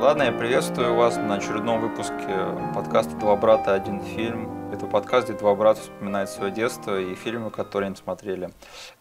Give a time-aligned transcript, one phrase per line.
[0.00, 3.74] Ладно, я приветствую вас на очередном выпуске подкаста «Два брата.
[3.74, 4.72] Один фильм».
[4.72, 8.50] Это подкаст, где два брата вспоминают свое детство и фильмы, которые они смотрели.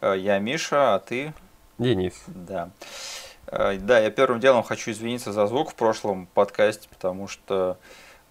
[0.01, 1.33] Э, я Миша, а ты?
[1.77, 2.21] Денис.
[2.27, 2.71] Да.
[3.47, 7.77] Э, да, я первым делом хочу извиниться за звук в прошлом подкасте, потому что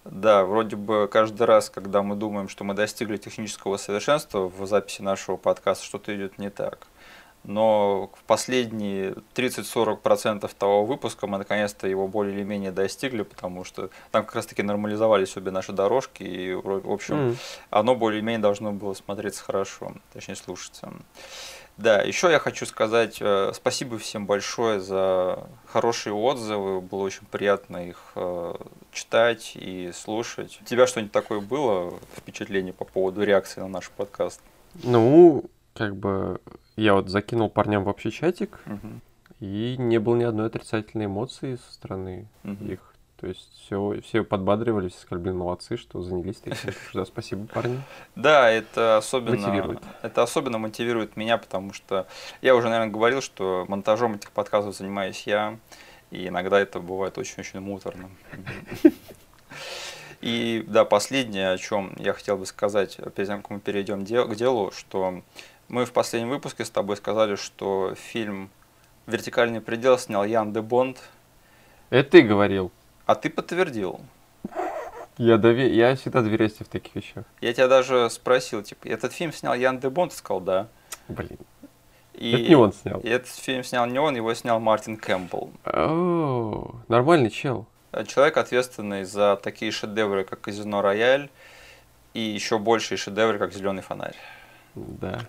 [0.05, 5.01] да, вроде бы каждый раз, когда мы думаем, что мы достигли технического совершенства в записи
[5.01, 6.85] нашего подкаста, что-то идет не так
[7.43, 13.89] но в последние 30-40% того выпуска мы наконец-то его более или менее достигли, потому что
[14.11, 17.37] там как раз-таки нормализовались обе наши дорожки, и, в общем, mm.
[17.69, 20.93] оно более-менее должно было смотреться хорошо, точнее слушаться.
[21.79, 27.87] Да, еще я хочу сказать э, спасибо всем большое за хорошие отзывы, было очень приятно
[27.87, 28.55] их э,
[28.91, 30.59] читать и слушать.
[30.61, 34.41] У тебя что-нибудь такое было, впечатление по поводу реакции на наш подкаст?
[34.83, 36.41] Ну, как бы
[36.79, 39.01] я вот закинул парням в общий чатик, угу.
[39.39, 42.65] и не было ни одной отрицательной эмоции со стороны угу.
[42.65, 42.79] их.
[43.19, 46.73] То есть все, все подбадривали, все сказали, блин, молодцы, что занялись таким.
[46.93, 47.81] Да, спасибо, парни.
[48.15, 49.79] Да, это особенно, мотивирует.
[50.01, 52.07] это особенно мотивирует меня, потому что
[52.41, 55.59] я уже, наверное, говорил, что монтажом этих подкастов занимаюсь я,
[56.11, 58.09] и иногда это бывает очень-очень муторно.
[60.21, 64.35] И да, последнее, о чем я хотел бы сказать, перед тем, как мы перейдем к
[64.35, 65.21] делу, что
[65.69, 68.49] мы в последнем выпуске с тобой сказали, что фильм
[69.07, 70.97] «Вертикальный предел» снял Ян де Бонд.
[71.89, 72.71] Это ты говорил.
[73.05, 73.99] А ты подтвердил.
[75.17, 75.73] Я, дове...
[75.73, 77.23] я всегда доверяюсь в таких вещах.
[77.41, 80.11] Я тебя даже спросил, типа, этот фильм снял Ян де Бонд?
[80.11, 80.67] Ты сказал, да.
[81.07, 81.37] Блин.
[82.13, 82.99] И это не он снял.
[82.99, 85.51] И этот фильм снял не он, его снял Мартин Кэмпбелл.
[85.65, 87.65] О, нормальный чел.
[88.07, 91.29] Человек, ответственный за такие шедевры, как «Казино Рояль»,
[92.13, 94.15] и еще большие шедевры, как «Зеленый фонарь».
[94.75, 95.21] Да.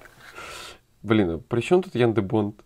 [1.02, 2.60] Блин, а при чем тут Ян де Бонд?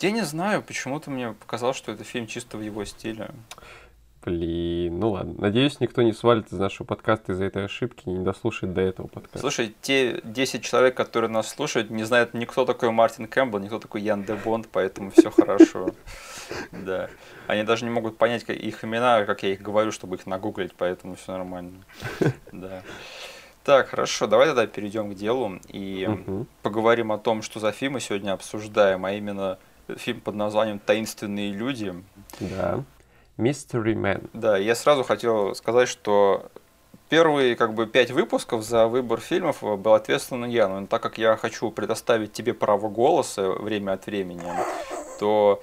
[0.00, 3.30] Я не знаю, почему-то мне показалось, что это фильм чисто в его стиле.
[4.24, 5.34] Блин, ну ладно.
[5.38, 9.06] Надеюсь, никто не свалит из нашего подкаста из-за этой ошибки и не дослушает до этого
[9.06, 9.38] подкаста.
[9.38, 14.02] Слушай, те 10 человек, которые нас слушают, не знают никто такой Мартин Кэмпбелл, никто такой
[14.02, 15.90] Ян де Бонд, поэтому все хорошо.
[16.72, 17.10] Да.
[17.46, 21.14] Они даже не могут понять их имена, как я их говорю, чтобы их нагуглить, поэтому
[21.14, 21.84] все нормально.
[22.52, 22.82] Да.
[23.64, 26.46] Так, хорошо, давай тогда перейдем к делу и угу.
[26.62, 29.58] поговорим о том, что за фильм мы сегодня обсуждаем, а именно
[29.96, 31.94] фильм под названием «Таинственные люди».
[32.40, 32.84] Да.
[33.36, 34.28] Mystery Man.
[34.32, 36.50] Да, я сразу хотел сказать, что
[37.08, 41.36] первые как бы пять выпусков за выбор фильмов был ответственен я, но так как я
[41.36, 44.42] хочу предоставить тебе право голоса время от времени,
[45.20, 45.62] то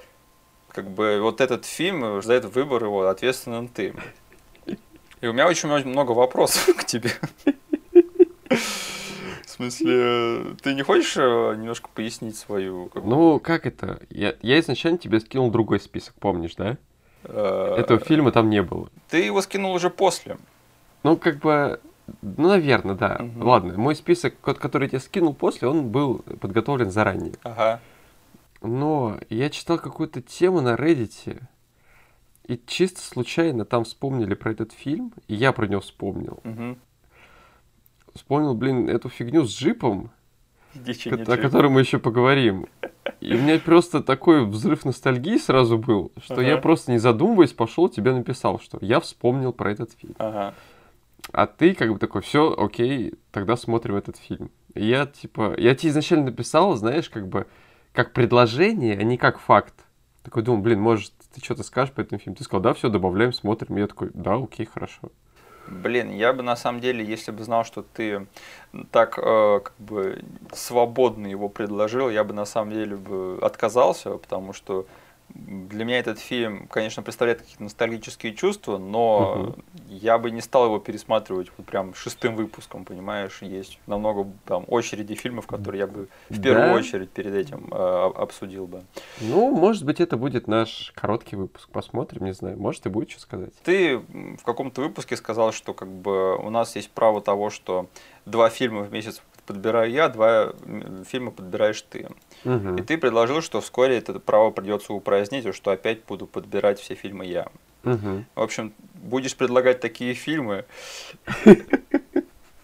[0.68, 3.94] как бы вот этот фильм, за этот выбор его ответственен ты.
[5.20, 7.10] И у меня очень много вопросов к тебе.
[8.56, 12.88] В смысле, ты не хочешь э, немножко пояснить свою...
[12.88, 14.00] Как ну, как это?
[14.10, 16.76] Я, я изначально тебе скинул другой список, помнишь, да?
[17.24, 18.88] Э, Этого фильма там не было.
[19.08, 20.38] Ты его скинул уже после.
[21.02, 21.80] Ну, как бы...
[22.22, 23.20] Ну, наверное, да.
[23.20, 23.48] Угу.
[23.48, 27.34] Ладно, мой список, который я тебе скинул после, он был подготовлен заранее.
[27.42, 27.80] Ага.
[28.62, 31.42] Но я читал какую-то тему на Reddit,
[32.46, 36.40] и чисто случайно там вспомнили про этот фильм, и я про него вспомнил.
[36.44, 36.76] Угу
[38.16, 40.10] вспомнил, блин, эту фигню с джипом,
[40.74, 42.66] о которой мы еще поговорим.
[43.20, 46.42] И у меня просто такой взрыв ностальгии сразу был, что ага.
[46.42, 50.14] я просто не задумываясь пошел тебе написал, что я вспомнил про этот фильм.
[50.18, 50.54] Ага.
[51.32, 54.50] А ты как бы такой, все, окей, тогда смотрим этот фильм.
[54.74, 57.46] И я типа, я тебе изначально написал, знаешь, как бы
[57.92, 59.74] как предложение, а не как факт.
[60.22, 62.36] Такой думал, блин, может, ты что-то скажешь по этому фильму?
[62.36, 63.76] Ты сказал, да, все, добавляем, смотрим.
[63.76, 65.10] И я такой, да, окей, хорошо.
[65.68, 68.26] Блин, я бы на самом деле, если бы знал, что ты
[68.92, 70.22] так э, как бы
[70.52, 74.86] свободно его предложил, я бы на самом деле бы отказался, потому что
[75.34, 79.64] для меня этот фильм, конечно, представляет какие-то ностальгические чувства, но угу.
[79.88, 83.42] я бы не стал его пересматривать вот прям шестым выпуском, понимаешь?
[83.42, 86.74] Есть намного там очереди фильмов, которые я бы в первую да?
[86.74, 88.82] очередь перед этим э, обсудил бы.
[89.20, 91.68] Ну, может быть, это будет наш короткий выпуск.
[91.70, 92.58] Посмотрим, не знаю.
[92.58, 93.52] Может, и будет что сказать.
[93.62, 97.86] Ты в каком-то выпуске сказал, что как бы у нас есть право того, что
[98.24, 100.52] два фильма в месяц подбираю я, два
[101.06, 102.08] фильма подбираешь ты.
[102.44, 102.76] Угу.
[102.76, 107.26] И ты предложил, что вскоре это право придется упразднить, что опять буду подбирать все фильмы
[107.26, 107.48] я.
[107.84, 108.24] Угу.
[108.34, 110.64] В общем, будешь предлагать такие фильмы,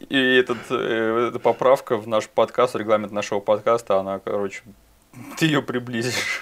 [0.09, 4.63] и этот, э, эта поправка в наш подкаст, регламент нашего подкаста, она, короче,
[5.39, 6.41] ты ее приблизишь.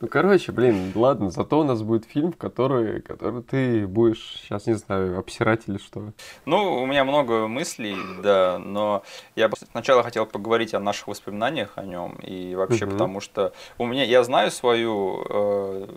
[0.00, 4.66] Ну, короче, блин, ладно, зато у нас будет фильм, в который, который ты будешь, сейчас
[4.66, 6.12] не знаю, обсирать или что.
[6.44, 9.02] Ну, у меня много мыслей, да, но
[9.34, 12.92] я бы сначала хотел поговорить о наших воспоминаниях о нем, и вообще Мгм.
[12.92, 15.88] потому что у меня, я знаю свою э,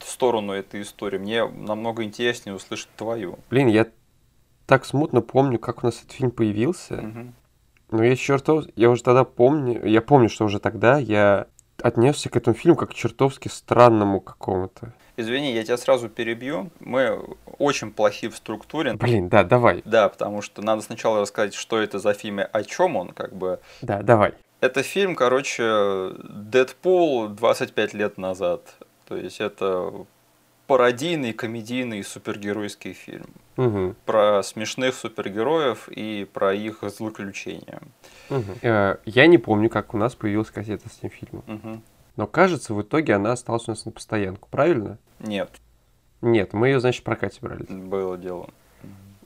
[0.00, 3.38] сторону этой истории, мне намного интереснее услышать твою.
[3.50, 3.86] Блин, я
[4.66, 6.94] так смутно помню, как у нас этот фильм появился.
[6.94, 7.34] Мгм.
[7.90, 8.64] Но я чертов...
[8.76, 9.86] Я уже тогда помню...
[9.86, 11.46] Я помню, что уже тогда я
[11.82, 14.92] отнесся к этому фильму как к чертовски странному какому-то.
[15.16, 16.70] Извини, я тебя сразу перебью.
[16.78, 17.20] Мы
[17.58, 18.94] очень плохи в структуре.
[18.94, 19.82] Блин, да, давай.
[19.84, 23.34] Да, потому что надо сначала рассказать, что это за фильм и о чем он, как
[23.34, 23.58] бы.
[23.82, 24.34] Да, давай.
[24.60, 28.62] Это фильм, короче, Дэдпул 25 лет назад.
[29.08, 30.06] То есть это
[30.68, 33.26] пародийный, комедийный супергеройский фильм.
[33.56, 37.80] Мгм, Про смешных супергероев и про их злоключения.
[38.28, 38.54] мгм.
[38.62, 41.42] Э, Я не помню, как у нас появилась кассета с этим фильмом.
[41.46, 41.82] Мгм.
[42.16, 44.98] Но кажется, в итоге она осталась у нас на постоянку, правильно?
[45.18, 45.50] Нет,
[46.20, 47.64] Нет, мы ее, значит, в прокате брали.
[47.68, 48.50] было дело.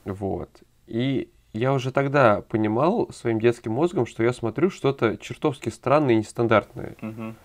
[0.05, 0.49] Вот.
[0.87, 6.17] И я уже тогда понимал своим детским мозгом, что я смотрю что-то чертовски странное и
[6.17, 6.95] нестандартное.
[7.01, 7.35] Мгм.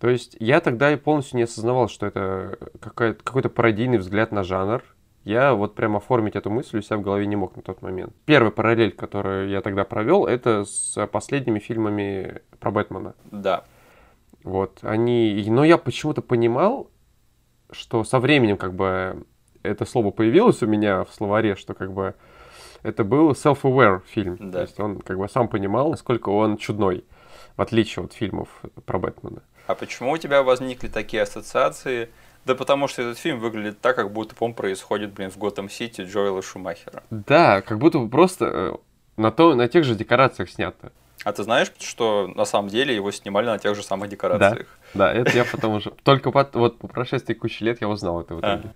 [0.00, 4.42] То есть я тогда и полностью не осознавал, что это какая- какой-то пародийный взгляд на
[4.42, 4.82] жанр.
[5.24, 8.14] Я вот прям оформить эту мысль у себя в голове не мог на тот момент.
[8.24, 13.14] Первая параллель, которую я тогда провел, это с последними фильмами про Бэтмена.
[13.30, 13.64] Да.
[14.42, 15.44] Вот, они...
[15.48, 16.90] Но я почему-то понимал,
[17.70, 19.26] что со временем как бы
[19.62, 22.14] это слово появилось у меня в словаре, что как бы
[22.82, 24.38] это был self-aware фильм.
[24.40, 24.52] Да.
[24.52, 27.04] То есть он как бы сам понимал, насколько он чудной,
[27.56, 28.48] в отличие от фильмов
[28.86, 29.42] про Бэтмена.
[29.70, 32.08] А почему у тебя возникли такие ассоциации?
[32.44, 36.42] Да потому что этот фильм выглядит так, как будто он происходит, блин, в Готэм-Сити Джоэла
[36.42, 37.04] Шумахера.
[37.10, 38.72] Да, как будто бы просто э,
[39.16, 40.90] на, то, на тех же декорациях снято.
[41.22, 44.66] А ты знаешь, что на самом деле его снимали на тех же самых декорациях?
[44.94, 45.92] Да, это я потом уже...
[46.02, 48.56] Только по, вот по прошествии кучи лет я узнал это в А.
[48.56, 48.74] итоге.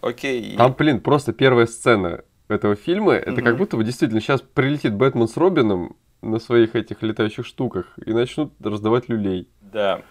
[0.00, 0.42] Окей.
[0.42, 3.44] и- Там, блин, просто первая сцена этого фильма, это Мгм.
[3.44, 8.12] как будто бы действительно сейчас прилетит Бэтмен с Робином на своих этих летающих штуках и
[8.12, 9.48] начнут раздавать люлей.
[9.72, 10.02] Да.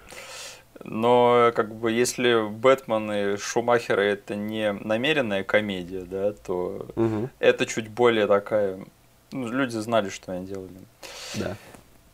[0.84, 7.30] Но как бы если Бэтмен и Шумахера это не намеренная комедия, да, то Мгм.
[7.40, 8.80] это чуть более такая...
[9.32, 10.72] ну, люди знали, что они делали.
[11.36, 11.56] Да.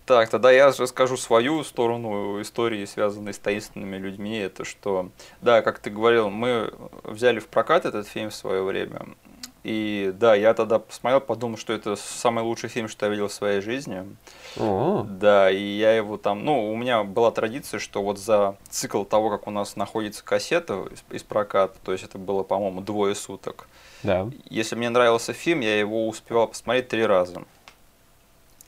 [0.05, 4.38] Так, тогда я расскажу свою сторону истории, связанной с таинственными людьми.
[4.38, 5.09] Это что,
[5.41, 6.73] да, как ты говорил, мы
[7.03, 9.01] взяли в прокат этот фильм в свое время.
[9.69, 13.34] И да, я тогда посмотрел, подумал, что это самый лучший фильм, что я видел в
[13.34, 14.06] своей жизни.
[14.56, 19.04] О, Да, и я его там, ну, у меня была традиция, что вот за цикл
[19.04, 23.14] того, как у нас находится кассета из, из проката, то есть это было, по-моему, двое
[23.14, 23.68] суток.
[24.04, 24.30] да.
[24.50, 27.44] Если мне нравился фильм, я его успевал посмотреть три раза.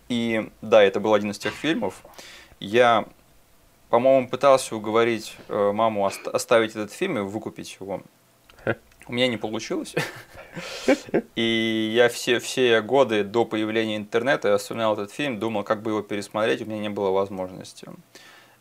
[0.10, 2.04] И да, это был один из тех фильмов.
[2.60, 3.06] Я,
[3.90, 8.01] по-моему, пытался уговорить э, маму ост- оставить этот фильм и выкупить его.
[9.09, 9.95] У меня не получилось.
[11.35, 16.03] И я все, все годы до появления интернета вспоминал этот фильм, думал, как бы его
[16.03, 17.88] пересмотреть, у меня не было возможности.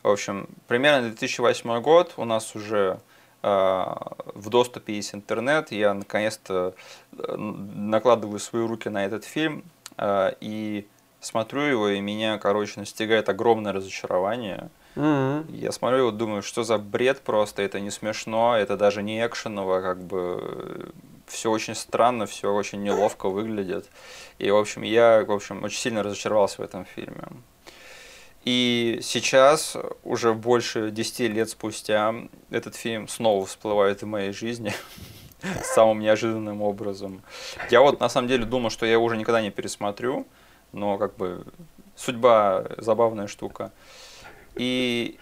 [0.03, 2.99] В общем, примерно 2008 год, у нас уже
[3.43, 6.75] э, в доступе есть интернет, я наконец-то
[7.13, 9.65] э, накладываю свои руки на этот фильм
[9.99, 10.87] э, и
[11.21, 14.71] смотрю его, и меня, короче, настигает огромное разочарование.
[14.95, 15.47] Мгм.
[15.55, 19.81] Я смотрю его, думаю, что за бред просто, это не смешно, это даже не экшеново,
[19.81, 20.93] как бы
[21.27, 23.89] все очень странно, все очень неловко выглядит.
[24.39, 27.25] И, в общем, я, в общем, очень сильно разочаровался в этом фильме.
[28.45, 32.15] И сейчас, уже больше 10 лет спустя,
[32.51, 34.73] этот фильм снова всплывает в моей жизни
[35.63, 37.23] самым неожиданным образом.
[37.71, 40.27] Я вот на самом деле думал, что я его уже никогда не пересмотрю,
[40.73, 41.45] но как бы
[41.97, 43.73] судьба забавная штука.
[44.59, 45.19] И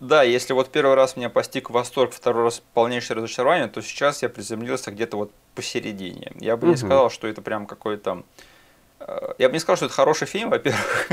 [0.00, 4.28] да, если вот первый раз меня постиг восторг, второй раз полнейшее разочарование, то сейчас я
[4.28, 6.32] приземлился где-то вот посередине.
[6.40, 6.78] Я бы не Мгм.
[6.78, 8.22] сказал, что это прям какой-то...
[9.00, 11.08] э, Я бы не сказал, что это хороший фильм, во-первых.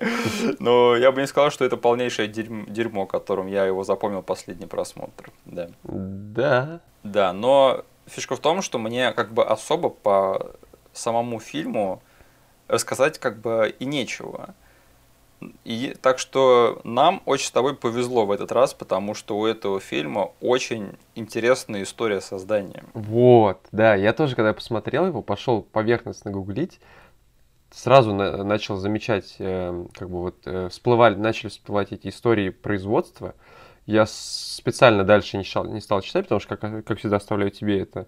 [0.60, 4.66] Но я бы не сказал, что это полнейшее дерьм- дерьмо, которым я его запомнил последний
[4.66, 5.30] просмотр.
[5.44, 5.68] Да.
[5.82, 6.80] Да.
[7.04, 10.52] Да, но фишка в том, что мне как бы особо по
[10.92, 12.02] самому фильму
[12.68, 14.54] рассказать как бы и нечего.
[15.64, 19.78] И, так что нам очень с тобой повезло в этот раз, потому что у этого
[19.80, 22.84] фильма очень интересная история создания.
[22.94, 26.80] Вот, да, я тоже, когда посмотрел его, пошел поверхностно гуглить,
[27.70, 33.34] сразу на- начал замечать, э, как бы вот э, всплывали, начали всплывать эти истории производства.
[33.86, 37.80] Я специально дальше не, стал, не стал читать, потому что, как, как всегда, оставляю тебе
[37.80, 38.06] это.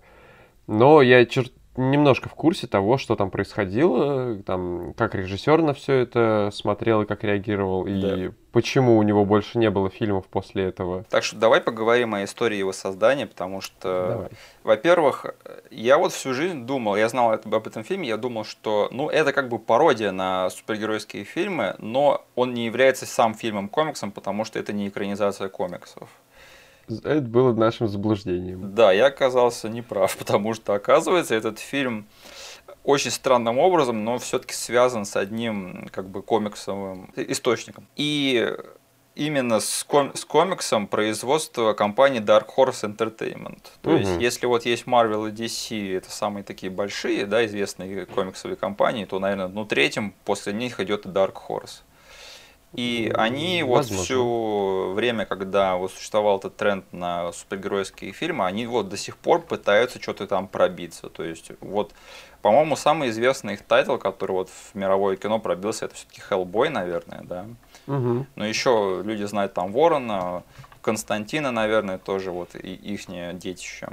[0.67, 5.95] Но я чер- немножко в курсе того, что там происходило, там, как режиссер на все
[5.95, 8.33] это смотрел и как реагировал, и Да.
[8.53, 11.05] почему у него больше не было фильмов после этого.
[11.05, 14.29] Так что давай поговорим о истории его создания, потому что,
[14.65, 15.27] во-первых,
[15.71, 19.33] я вот всю жизнь думал, я знал об этом фильме, я думал, что, ну, это
[19.33, 24.73] как бы пародия на супергеройские фильмы, но он не является сам фильмом-комиксом, потому что это
[24.73, 26.09] не экранизация комиксов.
[27.05, 28.75] Это было нашим заблуждением.
[28.75, 32.07] Да, я оказался неправ, потому что, оказывается, этот фильм
[32.85, 37.87] очень странным образом, но все-таки связан с одним как бы комиксовым источником.
[37.97, 38.57] И
[39.17, 43.61] именно с, ком- с комиксом производства компании Dark Horse Entertainment.
[43.83, 44.21] То есть, Мгм.
[44.21, 49.19] если вот есть Marvel и DC, это самые такие большие, да, известные комиксовые компании, то,
[49.19, 51.83] наверное, ну, третьим после них идет и Dark Horse.
[52.75, 54.05] И они вот возможно.
[54.05, 59.43] все время, когда вот существовал этот тренд на супергеройские фильмы, они вот до сих пор
[59.43, 61.09] пытаются что-то там пробиться.
[61.09, 61.93] То есть вот,
[62.43, 67.23] по-моему, самый известный их title, который вот в мировое кино пробился, это все-таки Hellboy, наверное,
[67.25, 67.47] да.
[67.87, 68.27] Мгм.
[68.37, 70.45] Но еще люди знают там Ворона,
[70.83, 73.89] Константина, наверное, тоже вот и ихнее детище.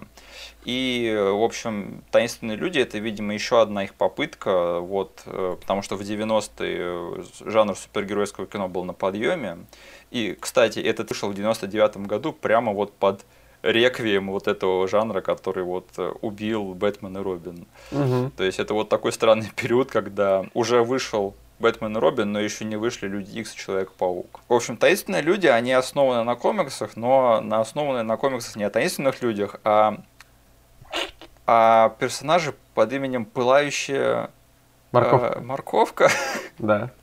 [0.65, 5.95] И, в общем, «Таинственные люди»— это, видимо, еще одна их попытка, вот, э, потому что
[5.95, 9.59] в 90-е жанр супергеройского кино был на подъеме.
[10.11, 13.25] И, кстати, этот вышел в 99 году прямо вот под
[13.63, 17.67] реквием вот этого жанра, который вот э, убил Бэтмен и Робин.
[17.91, 18.31] Мгм.
[18.31, 22.65] То есть это вот такой странный период, когда уже вышел Бэтмен и Робин, но еще
[22.65, 24.41] не вышли Люди Икс и Человек-паук.
[24.47, 28.69] В общем, таинственные люди, они основаны на комиксах, но на основаны на комиксах не о
[28.69, 29.97] таинственных людях, а,
[31.45, 34.29] а персонажи под именем Пылающая
[34.91, 35.39] Морковка.
[35.39, 36.09] э, морковка.
[36.59, 36.91] Да.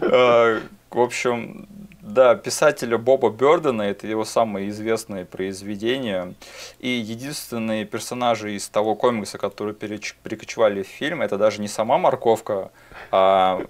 [0.00, 0.60] Э,
[0.90, 1.66] В общем,
[2.02, 6.34] да, писателя Боба Бёрдена, это его самые известные произведения.
[6.80, 12.70] И единственные персонажи из того комикса, которые перекочевали в фильм, это даже не сама морковка,
[13.12, 13.62] а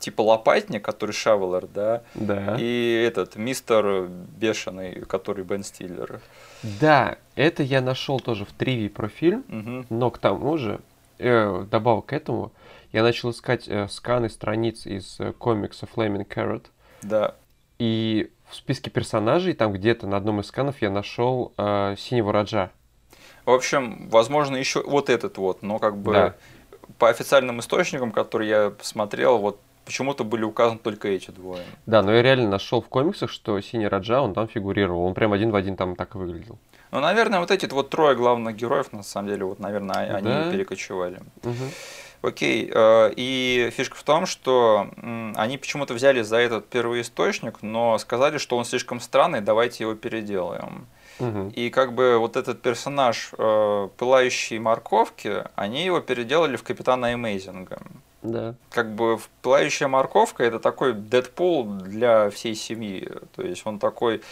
[0.00, 2.56] типа лопатник, который Шавелер, да, Да.
[2.58, 4.08] и этот мистер
[4.38, 6.20] Бешеный, который Бен Стиллер.
[6.62, 9.86] Да, это я нашел тоже в тривии про фильм, Мгм.
[9.88, 10.80] но к тому же,
[11.18, 12.52] э, добавок к этому,
[12.92, 16.66] я начал искать э, сканы страниц из э, комикса Flaming Carrot,
[17.02, 17.34] Да.
[17.78, 22.70] И в списке персонажей, там где-то на одном из сканов я нашел э, Синего Раджа.
[23.44, 26.34] В общем, возможно, еще вот этот вот, но как бы Да.
[26.98, 31.62] по официальным источникам, которые я посмотрел, вот почему-то были указаны только эти двое.
[31.86, 35.32] Да, но я реально нашел в комиксах, что Синий Раджа, он там фигурировал, он прям
[35.32, 36.58] один в один там так и выглядел.
[36.90, 40.50] Ну, наверное, вот эти вот трое главных героев, на самом деле, вот, наверное, они Да.
[40.50, 41.20] перекочевали.
[41.42, 41.70] Мгм.
[42.22, 44.90] Окей, э, и фишка в том, что
[45.36, 50.86] они почему-то взяли за этот первоисточник, но сказали, что он слишком странный, давайте его переделаем.
[51.54, 57.80] И как бы вот этот персонаж э, пылающей морковки, они его переделали в Капитана Эмейзинга.
[58.22, 58.54] Да.
[58.70, 63.08] Как бы пылающая морковка это такой Дэдпул для всей семьи.
[63.34, 64.22] То есть он такой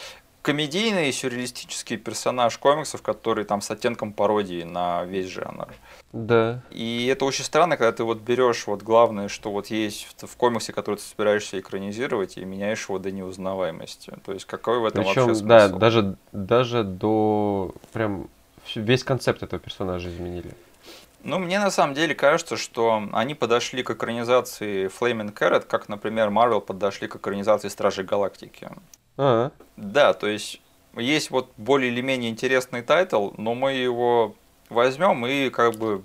[0.47, 5.67] комедийный, сюрреалистический персонаж комиксов, который там с оттенком пародии на весь жанр.
[6.13, 6.63] Да.
[6.71, 10.73] И это очень странно, когда ты вот берешь вот главное, что вот есть в, комиксе,
[10.73, 14.13] который ты собираешься экранизировать, и меняешь его до неузнаваемости.
[14.25, 15.79] То есть какой в этом Причем, вообще да, смысл?
[15.79, 18.29] даже, даже до прям
[18.77, 20.55] весь концепт этого персонажа изменили.
[21.25, 26.29] Ну, мне на самом деле кажется, что они подошли к экранизации Flaming Carrot, как, например,
[26.29, 28.69] Marvel подошли к экранизации Стражей Галактики.
[29.19, 30.61] А, Да, то есть
[30.97, 34.35] есть вот более или менее интересный title, но мы его
[34.71, 36.03] возьмем и как бы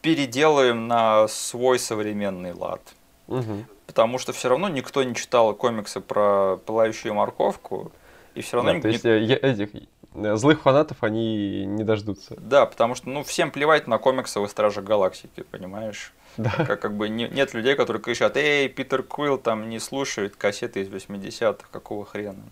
[0.00, 2.80] переделаем на свой современный лад.
[3.28, 3.66] мгм.
[3.86, 7.92] Потому что все равно никто не читал комиксы про пылающую морковку,
[8.34, 9.68] и все равно Да, ник- то есть э, я- этих
[10.14, 12.34] э, злых фанатов они не дождутся.
[12.38, 16.12] Да, потому что ну всем плевать на комиксы о Страже Галактики, понимаешь?
[16.36, 16.50] Да.
[16.50, 20.80] Как, как бы не- нет людей, которые кричат, эй, Питер Квилл там не слушает кассеты
[20.80, 22.42] из 80-х, какого хрена?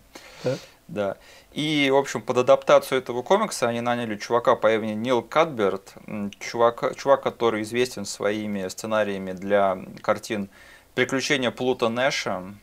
[0.43, 0.57] Да?
[0.87, 1.17] Да.
[1.53, 5.93] И, в общем, под адаптацию этого комикса они наняли чувака по имени Нил Кадберт,
[6.39, 10.49] чувак, чувак, который известен своими сценариями для картин
[10.93, 12.53] «Приключения Плута Нэша»,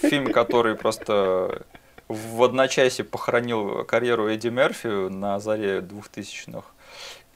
[0.00, 1.62] фильм, который просто
[2.08, 6.66] в одночасье похоронил карьеру Эдди Мерфи на заре 2000-х.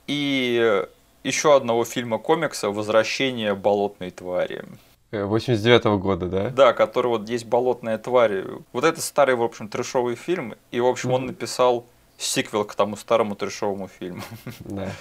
[0.07, 0.87] И
[1.25, 4.65] еще одного фильма комикса «Возвращение болотной твари».
[5.11, 6.51] Э, 89-го года, да?
[6.51, 8.45] Да, который вот есть болотная тварь.
[8.73, 10.55] Вот это старый, в общем, трешовый фильм.
[10.71, 11.87] И, в общем, он написал
[12.19, 14.23] сиквел к тому старому трешовому фильму.
[14.61, 14.91] Да.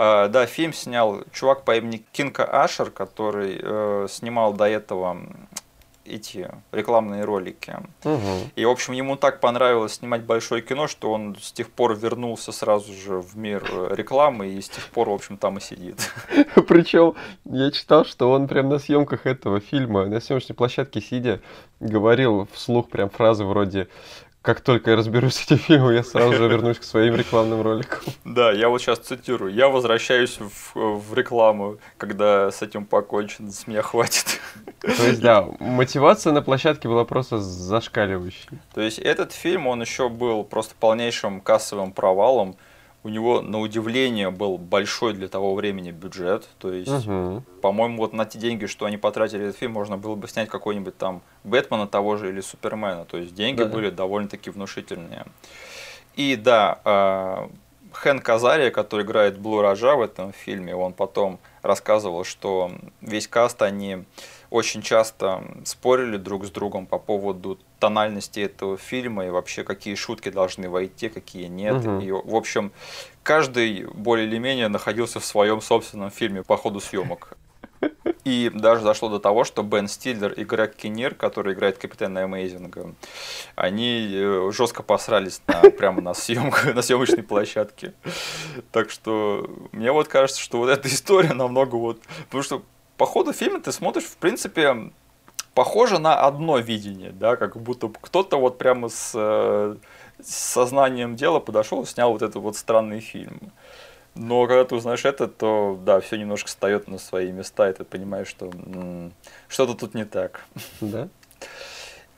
[0.00, 5.26] А, да, фильм снял чувак по имени Кинка Ашер, который э, снимал до этого
[6.08, 7.76] эти рекламные ролики.
[8.04, 8.50] Мгм.
[8.56, 12.52] И, в общем, ему так понравилось снимать большое кино, что он с тех пор вернулся
[12.52, 16.12] сразу же в мир э, рекламы и с тех пор, в общем, там и сидит.
[16.68, 21.40] Причем я читал, что он прям на съемках этого фильма, на съемочной площадке сидя,
[21.80, 23.88] говорил вслух прям фразы вроде
[24.48, 28.00] «Как только я разберусь с этим фильмом, я сразу же вернусь к своим рекламным роликам».
[28.24, 29.52] Да, я вот сейчас цитирую.
[29.52, 34.40] Я возвращаюсь в, в рекламу, когда с этим покончено, с меня хватит.
[34.80, 38.48] То есть, да, мотивация на площадке была просто зашкаливающей.
[38.72, 42.56] То есть этот фильм, он еще был просто полнейшим кассовым провалом.
[43.08, 46.46] У него, на удивление, был большой для того времени бюджет.
[46.58, 47.42] То есть, Мгм.
[47.62, 50.98] по-моему, вот на те деньги, что они потратили этот фильм, можно было бы снять какой-нибудь
[50.98, 53.06] там Бэтмена того же или Супермена.
[53.06, 53.64] То есть деньги Да.
[53.70, 55.24] были довольно-таки внушительные.
[56.16, 57.50] И да, а,
[57.92, 63.62] Хэн Казария, который играет Блу Раджа в этом фильме, он потом рассказывал, что весь каст,
[63.62, 64.04] они
[64.50, 70.30] очень часто спорили друг с другом по поводу тональности этого фильма и вообще какие шутки
[70.30, 71.84] должны войти, какие нет.
[71.84, 72.00] Мгм.
[72.00, 72.72] И, в общем,
[73.22, 77.36] каждый более или менее находился в своем собственном фильме по ходу съемок.
[78.24, 82.94] И даже дошло до того, что Бен Стиллер и Грег Киннир, который играет Капитана Эмейзинга,
[83.54, 87.94] они э, жестко посрались на, прямо на, съемку, на съемочной площадке.
[88.72, 92.02] Так что мне вот кажется, что вот эта история намного вот...
[92.24, 92.62] Потому что
[92.96, 94.90] по ходу фильма ты смотришь, в принципе,
[95.58, 99.74] похоже на одно видение, да, как будто кто-то вот прямо с, э,
[100.22, 103.40] с сознанием дела подошел и снял вот этот вот странный фильм.
[104.14, 107.82] Но когда ты узнаешь это, то да, все немножко встает на свои места, и ты
[107.82, 108.52] понимаешь, что
[109.48, 110.44] что-то тут не так.
[110.80, 111.08] Да?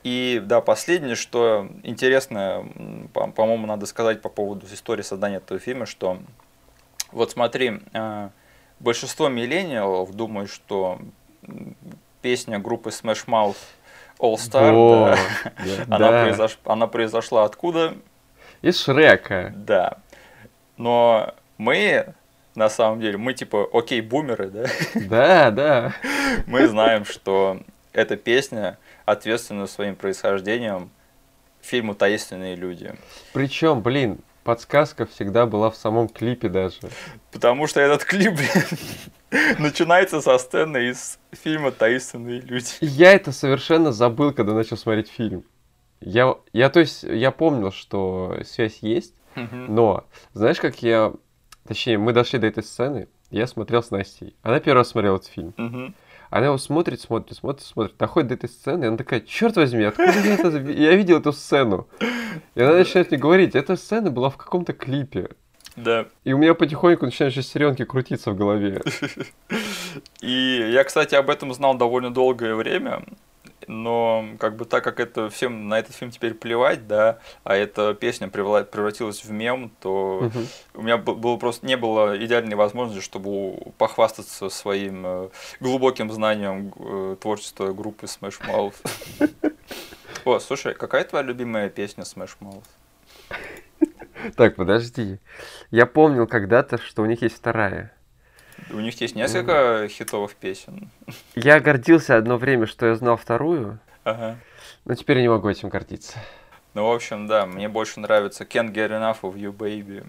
[0.03, 2.69] И да, последнее, что интересно,
[3.15, 6.19] по-моему, надо сказать по поводу истории создания этого фильма, что
[7.11, 8.29] вот смотри, э,
[8.81, 10.99] большинство миллениалов думают, что
[12.23, 13.57] песня группы Smash Mouth
[14.19, 15.17] All Star, Во, да,
[15.65, 15.85] да.
[15.97, 16.27] она, Да.
[16.29, 17.95] произош- она произошла откуда?
[18.63, 19.53] Из Шрека.
[19.57, 19.99] Да.
[20.77, 22.15] Но мы,
[22.55, 24.67] на самом деле, мы типа, окей, бумеры, да?
[24.95, 25.95] Да, да.
[26.47, 27.61] Мы знаем, что
[27.93, 30.91] эта песня ответственна своим происхождением
[31.61, 32.95] фильму «Таинственные люди».
[33.33, 36.79] Причем, блин, подсказка всегда была в самом клипе даже.
[37.33, 38.49] Потому что этот клип блин,
[39.59, 42.69] начинается со сцены из фильма «Таинственные люди».
[42.81, 45.45] Я это совершенно забыл, когда начал смотреть фильм.
[46.01, 51.13] Я, я, то есть, я помнил, что связь есть, но, знаешь, как я...
[51.69, 54.35] Точнее, мы дошли до этой сцены, я смотрел с Настей.
[54.43, 55.95] Она первый раз смотрела этот фильм.
[56.31, 59.85] Она его смотрит, смотрит, смотрит, смотрит, доходит до этой сцены, и она такая, черт возьми,
[59.85, 60.49] откуда я это...
[60.71, 61.89] Я видел эту сцену.
[62.55, 65.31] И она начинает мне говорить, эта сцена была в каком-то клипе.
[65.77, 66.07] Да.
[66.25, 68.83] И у меня потихоньку начинают шестеренки крутиться в голове.
[70.21, 73.03] И я, кстати, об этом знал довольно долгое время,
[73.67, 77.95] но как бы так как это всем на этот фильм теперь плевать, да, а эта
[77.95, 80.31] песня превратилась в мем, то
[80.75, 85.29] у меня было просто не было идеальной возможности, чтобы похвастаться своим э,
[85.61, 88.75] глубоким знанием э, творчества группы Smash Mouth.
[90.25, 92.65] О, слушай, какая твоя любимая песня Smash Mouth?
[94.37, 95.19] Так, подожди.
[95.71, 97.93] Я помнил когда-то, что у них есть вторая.
[98.71, 100.91] У них есть несколько хитовых песен.
[101.35, 104.37] Я гордился одно время, что я знал вторую, Ага.
[104.85, 106.19] но теперь я не могу этим гордиться.
[106.75, 110.07] Ну, в общем, да, мне больше нравится Can't Get Enough of You, Baby.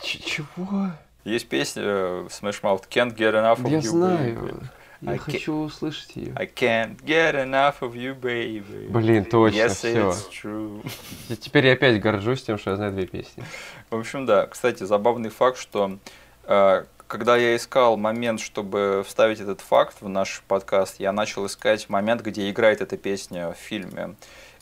[0.00, 0.90] Ч- чего?
[1.24, 4.34] Есть песня э, Smash Mouth Can't Get Enough of Я You, знаю.
[4.36, 4.64] Baby.
[5.00, 6.32] Я I хочу услышать ее.
[6.36, 8.88] I can't get enough of you, baby.
[8.90, 10.10] Блин, точно, yes, всё.
[10.10, 10.90] it's true.
[11.28, 13.44] И теперь я опять горжусь тем, что я знаю две песни.
[13.90, 14.46] В общем, да.
[14.46, 15.98] Кстати, забавный факт, что
[16.44, 21.88] э, когда я искал момент, чтобы вставить этот факт в наш подкаст, я начал искать
[21.88, 24.14] момент, где играет эта песня в фильме.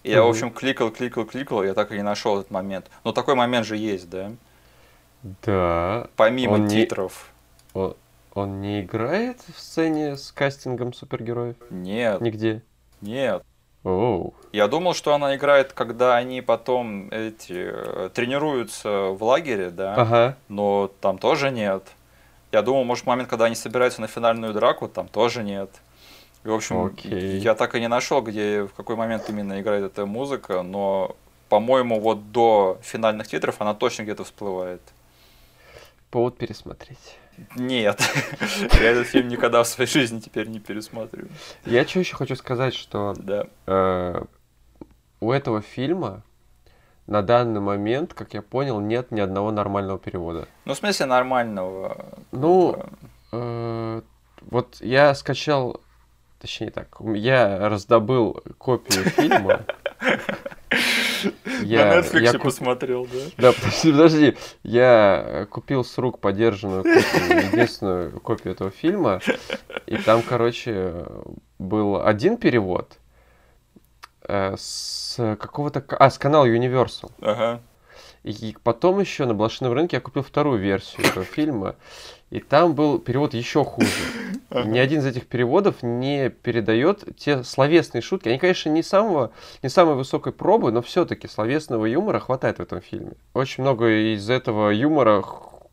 [0.03, 2.91] И я, в общем, кликал, кликал, кликал, я так и не нашел этот момент.
[3.05, 4.33] Но такой момент же есть, да?
[5.43, 6.09] Да.
[6.17, 7.31] Помимо Он не- титров.
[7.75, 7.97] Он,
[8.35, 11.57] он не играет в сцене с кастингом супергероев?
[11.71, 12.63] Нет, Нигде.
[13.01, 13.43] нет.
[13.85, 14.35] Оу.
[14.53, 20.37] Я думал, что она играет, когда они потом эти э, тренируются в лагере, да, Ага.
[20.49, 21.83] но там тоже нет.
[22.53, 25.71] Я думал, может, момент, когда они собираются на финальную драку, там тоже нет.
[26.45, 27.39] И, в общем, Окей.
[27.39, 31.17] я так и не нашел, где, в какой момент именно играет эта музыка, но,
[31.49, 34.83] по-моему, вот до финальных титров она точно где-то всплывает.
[36.11, 37.17] Повод пересмотреть.
[37.57, 38.01] Нет,
[38.81, 41.31] я этот фильм никогда в своей жизни теперь не пересматриваю.
[41.65, 43.47] Я что еще хочу сказать, что Да.
[43.67, 44.23] э,
[45.21, 46.23] у этого фильма
[47.07, 50.47] на данный момент, как я понял, нет ни одного нормального перевода.
[50.65, 52.07] Ну, в смысле нормального.
[52.31, 52.89] Ну, типа,
[53.33, 54.03] э,
[54.43, 55.81] вот я скачал
[56.41, 59.65] точнее так, я раздобыл копию фильма.
[61.63, 62.43] Я, На Netflix куп...
[62.43, 63.19] посмотрел, да?
[63.39, 64.37] Да, подожди, подожди.
[64.63, 69.21] Я купил с рук подержанную копию, единственную копию этого фильма.
[69.87, 71.07] И там, короче,
[71.59, 72.99] был один перевод
[74.23, 75.85] э, с какого-то...
[75.99, 77.13] А, с канала Universal.
[77.21, 77.61] Ага.
[78.25, 81.75] И потом еще на блошином рынке я купил вторую версию этого фильма.
[82.31, 83.91] И там был перевод еще хуже.
[84.51, 88.29] Ни один из этих переводов не передает те словесные шутки.
[88.29, 89.33] Они, конечно, не, самого,
[89.63, 93.13] не самой высокой пробы, но все-таки словесного юмора хватает в этом фильме.
[93.35, 95.23] Очень много из этого юмора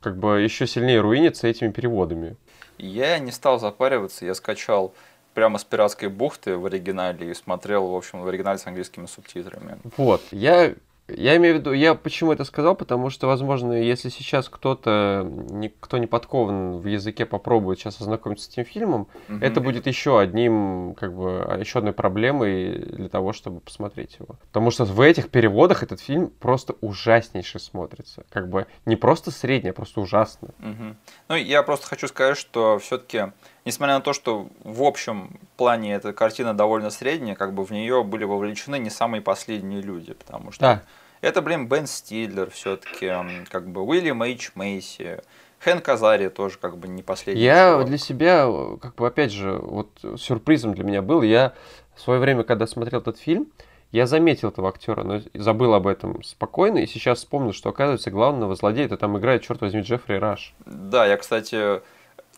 [0.02, 2.36] как бы еще сильнее руинится этими переводами.
[2.78, 4.94] Я не стал запариваться, я скачал
[5.34, 9.78] прямо с пиратской бухты в оригинале и смотрел, в общем, в оригинале с английскими субтитрами.
[9.98, 10.74] Вот, я
[11.16, 15.32] я имею в виду, я почему это сказал, потому что, возможно, если сейчас кто-то,
[15.80, 19.38] кто не подкован в языке, попробует сейчас ознакомиться с этим фильмом, угу.
[19.42, 24.36] это будет еще одним, как бы, еще одной проблемой для того, чтобы посмотреть его.
[24.48, 28.24] Потому что в этих переводах этот фильм просто ужаснейше смотрится.
[28.30, 30.50] Как бы не просто средний, а просто ужасно.
[30.60, 30.96] Угу.
[31.30, 33.32] Ну, я просто хочу сказать, что все-таки
[33.66, 38.04] несмотря на то, что в общем плане эта картина довольно средняя, как бы в нее
[38.04, 40.84] были вовлечены не самые последние люди, потому что да.
[41.22, 43.12] Это, блин, Бен Стиллер все-таки,
[43.50, 45.20] как бы Уильям Эйч Мейси,
[45.60, 47.44] Хэн Казари тоже как бы не последний.
[47.44, 47.88] Я чувак.
[47.88, 48.48] для себя,
[48.82, 51.54] как бы опять же, вот сюрпризом для меня был, я
[51.96, 53.52] в свое время, когда смотрел этот фильм,
[53.92, 58.56] я заметил этого актера, но забыл об этом спокойно, и сейчас вспомнил, что, оказывается, главного
[58.56, 60.54] злодея это там играет, черт возьми, Джеффри Раш.
[60.66, 61.82] Да, я, кстати,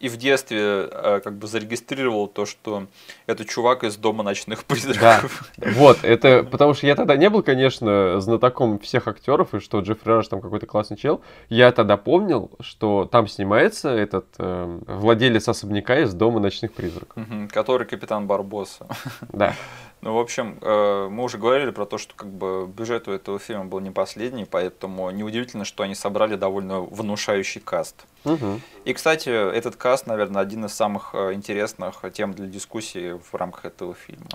[0.02, 2.88] и в детстве э, как бы зарегистрировал то, что
[3.28, 5.44] это чувак из дома ночных призраков.
[5.58, 5.70] Да.
[5.76, 10.10] Вот, это потому что я тогда не был, конечно, знатоком всех актеров, и что Джеффри
[10.10, 11.22] Раш там какой-то классный чел.
[11.50, 17.22] Я тогда помнил, что там снимается этот э, владелец особняка из дома ночных призраков.
[17.22, 18.88] Угу, который капитан Барбоса.
[19.32, 19.54] Да.
[20.02, 23.38] Ну, в общем, э, мы уже говорили про то, что как бы бюджет у этого
[23.38, 28.06] фильма был не последний, поэтому неудивительно, что они собрали довольно внушающий каст.
[28.26, 28.62] Угу.
[28.86, 33.66] И, кстати, этот каст, наверное, один из самых э, интересных тем для дискуссии в рамках
[33.66, 34.30] этого фильма.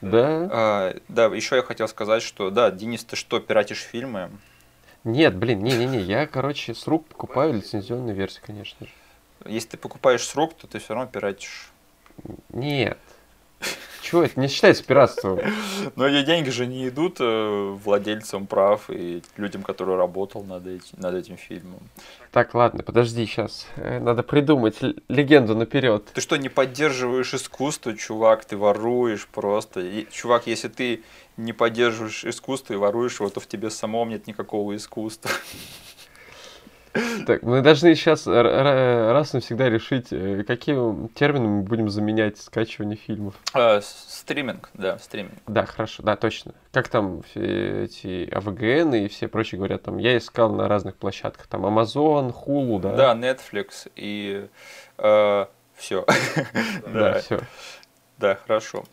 [0.00, 0.48] Да.
[0.50, 4.30] А, да, еще я хотел сказать, что да, Денис, ты что, пиратишь фильмы?
[5.04, 8.92] Нет, блин, не-не-не, я, короче, с рук покупаю лицензионную версию, конечно же.
[9.44, 11.70] Если ты покупаешь с рук, то ты все равно пиратишь.
[12.50, 12.98] Нет.
[14.08, 15.38] Чего это не считается пиратством?
[15.94, 20.96] Но эти деньги же не идут э, владельцам прав и людям, которые работал над, эти,
[20.96, 21.80] над этим фильмом.
[22.30, 23.66] Так, ладно, подожди сейчас.
[23.76, 24.76] Э, надо придумать
[25.08, 26.06] легенду наперед.
[26.14, 28.46] Ты что, не поддерживаешь искусство, чувак?
[28.46, 29.80] Ты воруешь просто.
[29.80, 31.02] И, чувак, если ты
[31.36, 35.30] не поддерживаешь искусство и воруешь его, то в тебе самом нет никакого искусства.
[37.26, 43.34] Так, мы должны сейчас раз навсегда решить, э, какие термины мы будем заменять скачивание фильмов.
[43.52, 45.34] А, стриминг, да, стриминг.
[45.46, 46.54] Да, хорошо, да, точно.
[46.72, 51.46] Как там все эти АВГН и все прочие говорят, там, я искал на разных площадках,
[51.46, 52.94] там, Amazon, Hulu, да?
[52.94, 54.48] Да, Netflix и
[54.98, 55.46] э,
[55.76, 56.06] все.
[56.86, 57.40] Да, все.
[58.18, 58.84] Да, хорошо.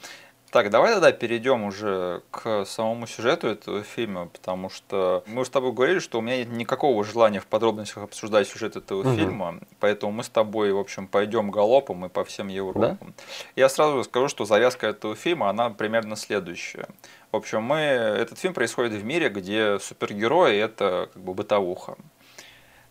[0.56, 5.74] Так, давай тогда перейдем уже к самому сюжету этого фильма, потому что мы с тобой
[5.74, 9.18] говорили, что у меня нет никакого желания в подробностях обсуждать сюжет этого угу.
[9.18, 12.98] фильма, поэтому мы с тобой, в общем, пойдем галопом и по всем Европам.
[13.02, 13.24] Да?
[13.58, 16.88] Я сразу скажу, что завязка этого фильма, она примерно следующая.
[17.34, 21.98] В общем, мы, этот фильм происходит в мире, где супергерои– это как бы бытовуха.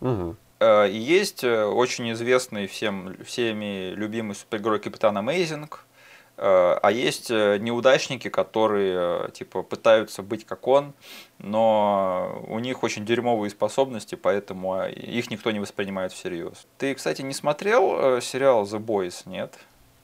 [0.01, 0.35] Угу.
[0.61, 5.83] И есть э, очень известный всем, всеми любимый супергерой Капитан Amazing–
[6.37, 10.93] а есть э, неудачники, которые э, типа пытаются быть как он,
[11.39, 16.67] но у них очень дерьмовые способности, поэтому а, их никто не воспринимает всерьез.
[16.77, 19.53] Ты, кстати, не смотрел сериал The Boys, нет?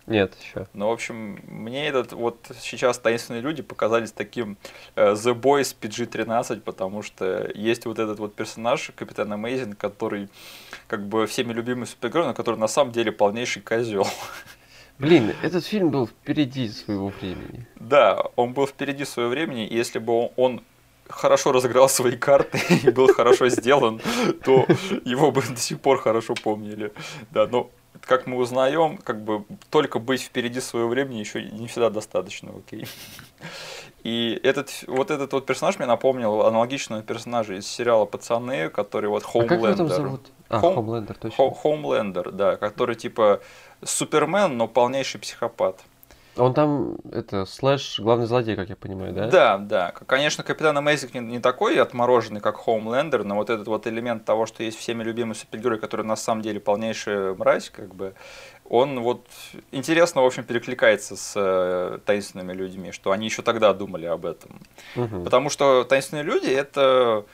[0.07, 0.67] Нет, еще.
[0.73, 4.57] Ну, в общем, мне этот вот сейчас таинственные люди показались таким
[4.95, 10.27] The Boys PG-13, потому что есть вот этот вот персонаж, Капитан Amazing, который
[10.87, 14.07] как бы всеми любимый супергерой, но который на самом деле полнейший козел.
[15.01, 17.65] Блин, этот фильм был впереди своего времени.
[17.75, 20.61] Да, он был впереди своего времени, и если бы он
[21.09, 23.99] хорошо разыграл свои карты и был хорошо сделан,
[24.45, 24.67] то
[25.03, 26.93] его бы до сих пор хорошо помнили.
[27.31, 31.89] Да, но как мы узнаем, как бы только быть впереди своего времени еще не всегда
[31.89, 32.87] достаточно, окей.
[34.03, 39.23] И этот, вот этот вот персонаж мне напомнил аналогичного персонажа из сериала «Пацаны», который вот
[39.23, 39.57] Хоумлендер.
[39.57, 40.31] А как его там зовут?
[40.51, 41.51] А, Хоумлендер, точно.
[41.51, 43.41] Хоумлендер, да, который типа
[43.83, 45.81] Супермен, но полнейший психопат.
[46.37, 49.27] Он там, это, слэш, главный злодей, как я понимаю, да?
[49.27, 49.91] Да, да.
[49.91, 54.45] Конечно, Капитан Amazing не, не такой отмороженный, как Homelander, но вот этот вот элемент того,
[54.45, 58.13] что есть всеми любимый супергерой, который на самом деле полнейшая мразь, как бы,
[58.63, 59.27] он вот
[59.71, 64.61] интересно, в общем, перекликается с э, таинственными людьми, что они еще тогда думали об этом.
[64.95, 65.25] Мгм.
[65.25, 67.25] Потому что таинственные люди это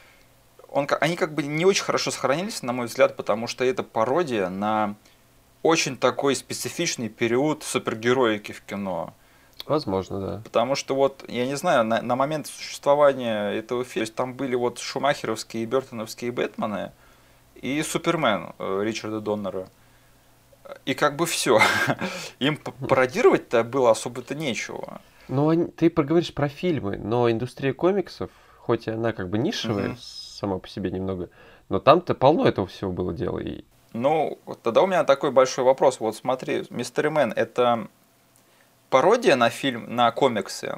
[0.70, 4.50] он, они как бы не очень хорошо сохранились, на мой взгляд, потому что это пародия
[4.50, 4.96] на
[5.64, 9.14] очень такой специфичный период супергероики в кино.
[9.66, 10.42] Возможно, да.
[10.44, 14.34] Потому что вот, я не знаю, на, на момент существования этого фильма, то есть там
[14.34, 16.92] были вот шумахеровские и бертоновские Бэтмены
[17.56, 19.68] и Супермен э, Ричарда Доннера.
[20.86, 21.60] И как бы все.
[22.40, 25.02] Им пародировать-то было особо-то нечего.
[25.28, 29.98] Ну, ты проговоришь про фильмы, но индустрия комиксов, хоть и она как бы нишевая Мгм.
[30.38, 31.30] Сама по себе немного,
[31.70, 33.40] но там-то полно этого всего было дела.
[33.40, 33.64] И...
[33.94, 36.00] Ну, тогда у меня такой большой вопрос.
[36.00, 37.88] Вот смотри, Мистер Мэн это
[38.90, 40.78] пародия на фильм, на комиксы?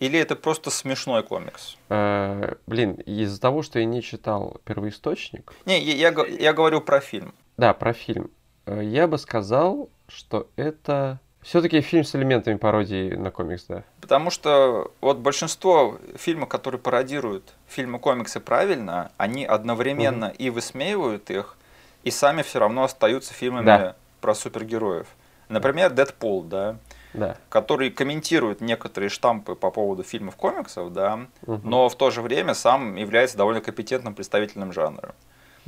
[0.00, 1.76] Или это просто смешной комикс?
[1.88, 7.34] э, блин, из-за того, что я не читал первоисточник, Не, я, я говорю про фильм.
[7.56, 8.30] да, про фильм,
[8.66, 13.84] э, я бы сказал, что это все-таки фильм с элементами пародии на комикс, да.
[14.00, 21.56] Потому что вот большинство фильмов, которые пародируют фильмы комиксы правильно, они одновременно и высмеивают их,
[22.04, 23.96] и сами все равно остаются фильмами Да.
[24.20, 25.06] про супергероев.
[25.48, 26.76] Например, Дэдпул, да,
[27.14, 27.36] Да.
[27.48, 31.60] который комментирует некоторые штампы по поводу фильмов комиксов, да, Мгм.
[31.64, 35.14] но в то же время сам является довольно компетентным представителем жанра.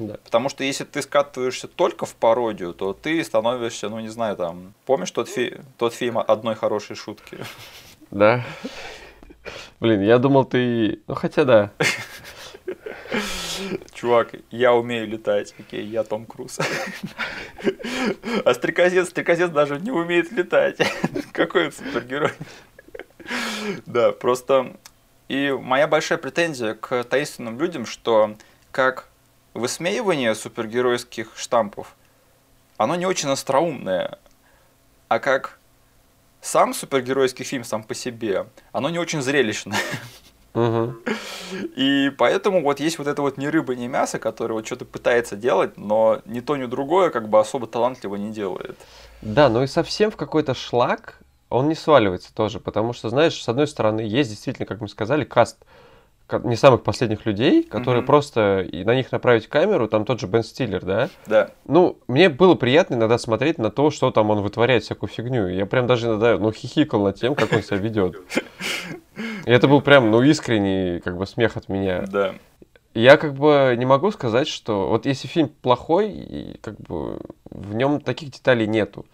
[0.01, 0.17] Да.
[0.25, 4.73] Потому что если ты скатываешься только в пародию, то ты становишься, ну не знаю, там,
[4.87, 7.37] помнишь тот, фи- тот фильм одной хорошей шутки?
[8.11, 8.43] Да.
[9.79, 11.01] Блин, я думал, ты...
[11.07, 11.71] Ну, хотя да.
[13.93, 16.59] Чувак, я умею летать, окей, я Том Круз.
[18.47, 20.79] А стрекозец, стрекозец даже не умеет летать.
[21.33, 22.33] Какой он супергерой.
[23.85, 24.77] Да, просто...
[25.29, 28.35] И моя большая претензия к таинственным людям, что
[28.73, 29.10] как
[29.55, 31.95] высмеивание супергеройских штампов,
[32.77, 34.19] оно не очень остроумное,
[35.09, 35.59] а как
[36.41, 39.79] сам супергеройский фильм сам по себе, оно не очень зрелищное.
[40.55, 41.01] Мгм.
[41.77, 45.37] И поэтому вот есть вот это вот ни рыба, ни мясо, которое вот что-то пытается
[45.37, 48.77] делать, но ни то, ни другое как бы особо талантливо не делает.
[49.23, 53.49] Да, но и совсем в какой-то шлак он не сваливается тоже, потому что, знаешь, с
[53.49, 55.67] одной стороны, есть действительно, как мы сказали, каст ка-
[56.39, 58.07] не самых последних людей, которые Мгм.
[58.07, 61.09] просто и на них направить камеру, там тот же Бен Стиллер, да?
[61.27, 65.49] Да, Ну, мне было приятно иногда смотреть на то, что там он вытворяет всякую фигню.
[65.49, 68.17] Я прям даже иногда, ну, хихикал над тем, как он себя ведет.
[69.47, 72.05] И это был прям, ну, искренний, как бы, смех от меня.
[72.11, 72.35] да.
[72.93, 78.01] Я как бы не могу сказать, что вот если фильм плохой, как бы в нем
[78.01, 79.07] таких деталей нету.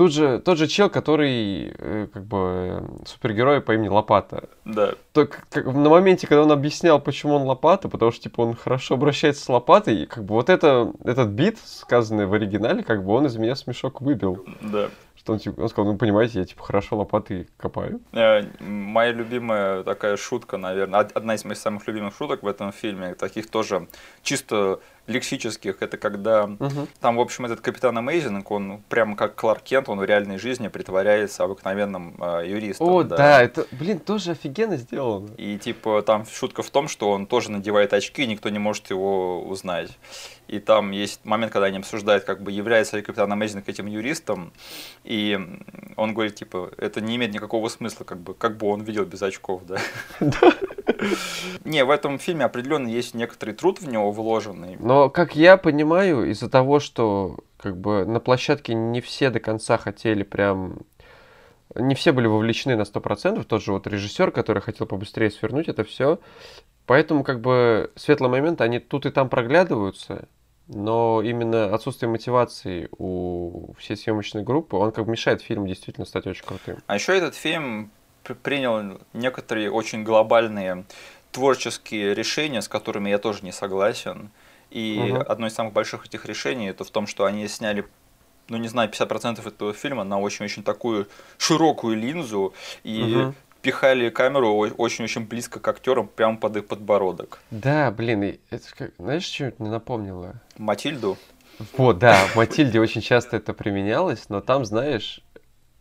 [0.00, 4.48] Тут же тот же чел, который э, как бы супергерой по имени Лопата.
[4.64, 8.56] Да, То, как- на моменте, когда он объяснял, почему он Лопата, потому что типа он
[8.56, 13.04] хорошо обращается с лопатой, и как бы вот это, этот бит, сказанный в оригинале, как
[13.04, 14.42] бы он из меня смешок выбил.
[14.62, 14.88] да.
[15.16, 18.00] Что он, типа, он сказал, ну понимаете, я типа хорошо лопатой копаю.
[18.12, 22.72] Э, Моя любимая такая шутка, наверное, од- одна из моих самых любимых шуток в этом
[22.72, 23.86] фильме, таких тоже
[24.22, 24.80] чисто
[25.10, 26.88] лексических, это когда Мгм.
[27.00, 30.68] там, в общем, этот капитан Амейзинг, он прямо как Кларк Кент, он в реальной жизни
[30.68, 32.88] притворяется обыкновенным э, юристом.
[32.88, 33.42] О, да.
[33.42, 35.30] это, блин, тоже офигенно сделано.
[35.36, 38.90] И типа там шутка в том, что он тоже надевает очки, и никто не может
[38.90, 39.98] его узнать.
[40.48, 44.52] И там есть момент, когда они обсуждают, как бы является ли капитан Амейзинг этим юристом,
[45.04, 45.38] и
[45.96, 49.22] он говорит, типа, это не имеет никакого смысла, как бы, как бы он видел без
[49.22, 49.78] очков, да.
[51.64, 54.76] Не, в этом фильме определенно есть некоторый труд в него вложенный.
[54.78, 59.78] Но, как я понимаю, из-за того, что как бы на площадке не все до конца
[59.78, 60.80] хотели прям...
[61.76, 65.84] Не все были вовлечены на 100%, тот же вот режиссер, который хотел побыстрее свернуть это
[65.84, 66.18] все.
[66.86, 70.26] Поэтому как бы светлые моменты, они тут и там проглядываются,
[70.66, 76.26] но именно отсутствие мотивации у всей съемочной группы, он как бы мешает фильму действительно стать
[76.26, 76.78] очень крутым.
[76.88, 80.84] А еще этот фильм принял некоторые очень глобальные
[81.32, 84.30] творческие решения, с которыми я тоже не согласен.
[84.70, 85.24] И Мгм.
[85.28, 87.84] одно из самых больших этих решений это в том, что они сняли,
[88.48, 92.54] ну не знаю, 50% этого фильма на очень-очень такую широкую линзу
[92.84, 93.34] и Мгм.
[93.62, 97.40] пихали камеру очень-очень близко к актерам, прямо под их подбородок.
[97.50, 100.40] Да, блин, это как, знаешь, что мне напомнило?
[100.56, 101.18] Матильду.
[101.76, 105.20] Вот, да, в Матильде очень часто это применялось, но там, знаешь,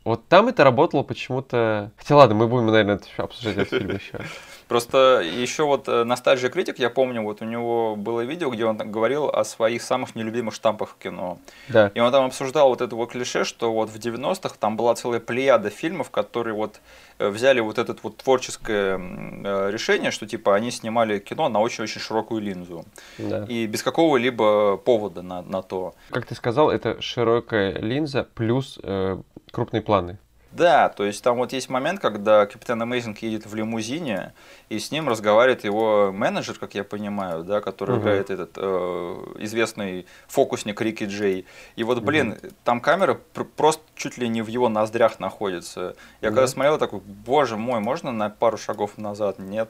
[0.10, 1.91] вот там это работало почему-то...
[1.95, 4.19] Хотя ладно, мы будем, наверное, это обсуждать этот фильм еще.
[4.67, 9.28] Просто еще вот Ностальжия Критик, я помню, вот у него было видео, где он говорил
[9.28, 11.39] о своих самых нелюбимых штампах в кино.
[11.69, 11.91] Да.
[11.95, 15.19] И он там обсуждал вот это вот клише, что вот в 90-х там была целая
[15.19, 16.82] плеяда фильмов, которые вот
[17.17, 22.00] э, взяли вот это вот творческое э, решение, что типа они снимали кино на очень-очень
[22.00, 22.86] широкую линзу.
[23.17, 23.45] Да.
[23.45, 25.95] И без какого-либо повода на, на то.
[26.12, 29.17] Как ты сказал, это широкая линза плюс э,
[29.51, 30.17] крупные планы.
[30.51, 34.33] Да, то есть там вот есть момент, когда Капитан Амейзинг едет в лимузине,
[34.69, 38.01] и с ним разговаривает его менеджер, как я понимаю, да, который Мгм.
[38.01, 41.45] играет этот э, известный фокусник Рики Джей.
[41.75, 45.95] И вот, блин, там камера пр- просто чуть ли не в его ноздрях находится.
[46.21, 46.35] Я Да.
[46.38, 49.38] когда смотрел, такой, боже мой, можно на пару шагов назад?
[49.38, 49.69] Нет.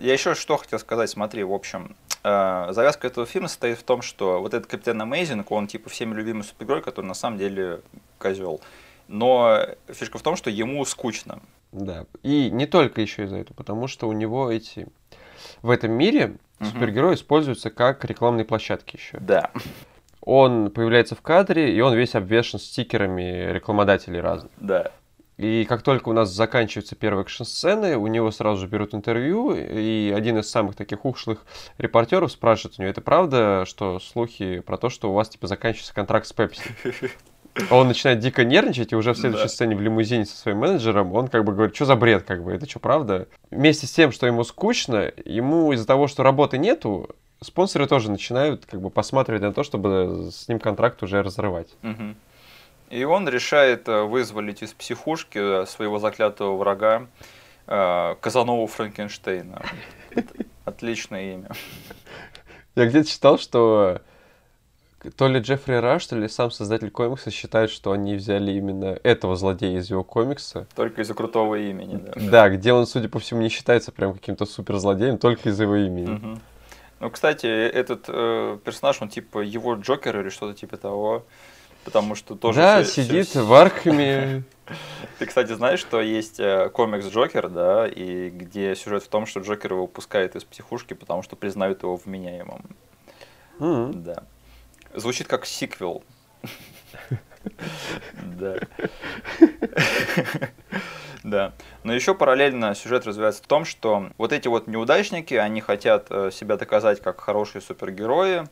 [0.00, 4.40] Я еще что хотел сказать, смотри, в общем, завязка этого фильма состоит в том, что
[4.40, 7.80] вот этот Капитан Амейзинг, он типа всеми любимый супергерой, который на самом деле
[8.18, 8.60] козел.
[9.08, 11.40] Но фишка в том, что ему скучно.
[11.72, 12.06] Да.
[12.22, 14.86] И не только еще из-за этого, потому что у него эти...
[15.62, 16.70] В этом мире Мгм.
[16.70, 19.18] супергерои используются как рекламные площадки еще.
[19.18, 19.50] Да.
[20.20, 24.52] Он появляется в кадре, и он весь обвешен стикерами рекламодателей разных.
[24.58, 24.92] Да.
[25.38, 30.12] И как только у нас заканчиваются первые экшн-сцены, у него сразу же берут интервью, и
[30.14, 31.44] один из самых таких ушлых
[31.78, 35.94] репортеров спрашивает у него, это правда, что слухи про то, что у вас типа заканчивается
[35.94, 36.62] контракт с Пепси?
[37.70, 39.48] Он начинает дико нервничать, и уже в следующей Да.
[39.48, 42.52] сцене в лимузине со своим менеджером он как бы говорит, что за бред, как бы,
[42.52, 43.28] это что, правда?
[43.50, 47.10] Вместе с тем, что ему скучно, ему из-за того, что работы нету,
[47.42, 51.68] спонсоры тоже начинают как бы посматривать на то, чтобы с ним контракт уже разрывать.
[51.82, 52.16] Мгм.
[52.92, 57.06] И он решает э, вызволить из психушки э, своего заклятого врага
[57.66, 59.62] э, Казанову Франкенштейна.
[60.66, 61.48] Отличное имя.
[62.76, 64.02] Я где-то читал, что
[65.16, 69.36] то ли Джеффри Раш, то ли сам создатель комикса считает, что они взяли именно этого
[69.36, 70.66] злодея из его комикса.
[70.76, 72.12] Только из-за крутого имени, да.
[72.14, 76.10] Да, где он, судя по всему, не считается прям каким-то суперзлодеем, только из-за его имени.
[76.10, 76.40] Мгм.
[77.00, 81.24] Ну, кстати, этот э, персонаж, он типа его Джокер или что-то типа того.
[81.84, 82.60] Потому что тоже...
[82.60, 84.44] да, все- сидит все- в Архаме.
[85.18, 89.40] Ты, кстати, знаешь, что есть э, комикс Джокер, да, и где сюжет в том, что
[89.40, 92.62] Джокер его выпускает из психушки, потому что признают его вменяемым.
[93.60, 94.02] М.
[94.02, 94.24] Да.
[94.94, 96.02] Звучит как сиквел.
[98.22, 98.56] Да.
[101.24, 101.52] Да.
[101.84, 106.30] Но еще параллельно сюжет развивается в том, что вот эти вот неудачники, они хотят э,
[106.32, 108.44] себя доказать как хорошие супергерои,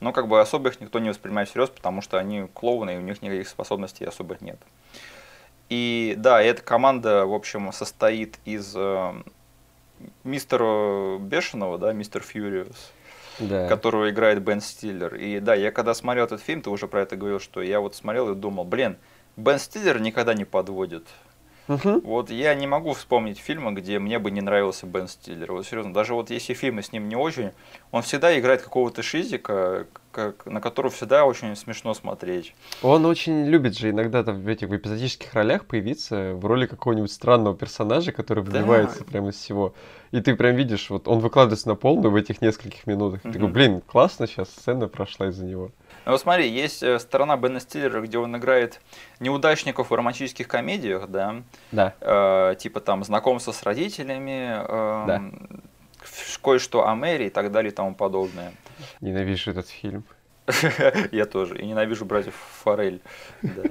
[0.00, 3.00] но как бы особо их никто не воспринимает всерьез, потому что они клоуны, и у
[3.00, 4.58] них никаких способностей особо нет.
[5.68, 9.12] И да, эта команда, в общем, состоит из э,
[10.24, 12.92] мистера Бешеного, да, мистер Фьюриус,
[13.38, 13.68] Да.
[13.68, 15.14] которого играет Бен Стиллер.
[15.14, 17.94] И да, я когда смотрел этот фильм, ты уже про это говорил, что я вот
[17.94, 18.96] смотрел и думал, блин,
[19.36, 21.06] Бен Стиллер никогда не подводит.
[21.68, 22.00] Мгм.
[22.00, 25.52] Вот я не могу вспомнить фильма, где мне бы не нравился Бен Стиллер.
[25.52, 27.50] Вот серьезно, даже вот если фильмы с ним не очень,
[27.92, 32.54] он всегда играет какого-то шизика, как, на которого всегда очень смешно смотреть.
[32.82, 37.54] Он очень любит же иногда там в этих эпизодических ролях появиться в роли какого-нибудь странного
[37.54, 38.50] персонажа, который Да.
[38.50, 39.74] выбивается прямо из всего.
[40.10, 43.20] И ты прям видишь, вот он выкладывается на полную в этих нескольких минутах.
[43.20, 45.70] И Ты такой, блин, классно сейчас сцена прошла из-за него.
[46.08, 48.80] Ну вот смотри, есть э, сторона Бена Стиллера, где он играет
[49.20, 51.92] неудачников в романтических комедиях, да, Да.
[52.00, 55.22] э, типа там знакомство с родителями, эм, Да.
[56.02, 58.54] ф- кое-что о Мэри и так далее и тому подобное.
[59.02, 60.02] Ненавижу этот фильм.
[61.12, 61.58] Я тоже.
[61.58, 63.02] И ненавижу братьев Форель.
[63.42, 63.64] Да.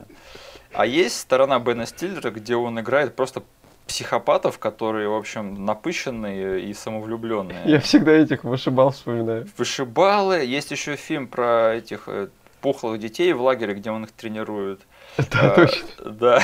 [0.74, 3.42] А есть сторона Бена Стиллера, где он играет просто
[3.88, 7.62] психопатов, которые, в общем, напыщенные и самовлюбленные.
[7.66, 9.48] Я всегда этих вышибал вспоминаю.
[9.58, 10.44] Вышибалы.
[10.46, 12.28] Есть еще фильм про этих э,
[12.62, 14.82] пухлых детей в лагере, где он их тренирует.
[15.32, 15.88] Да, А, точно.
[16.06, 16.42] Да.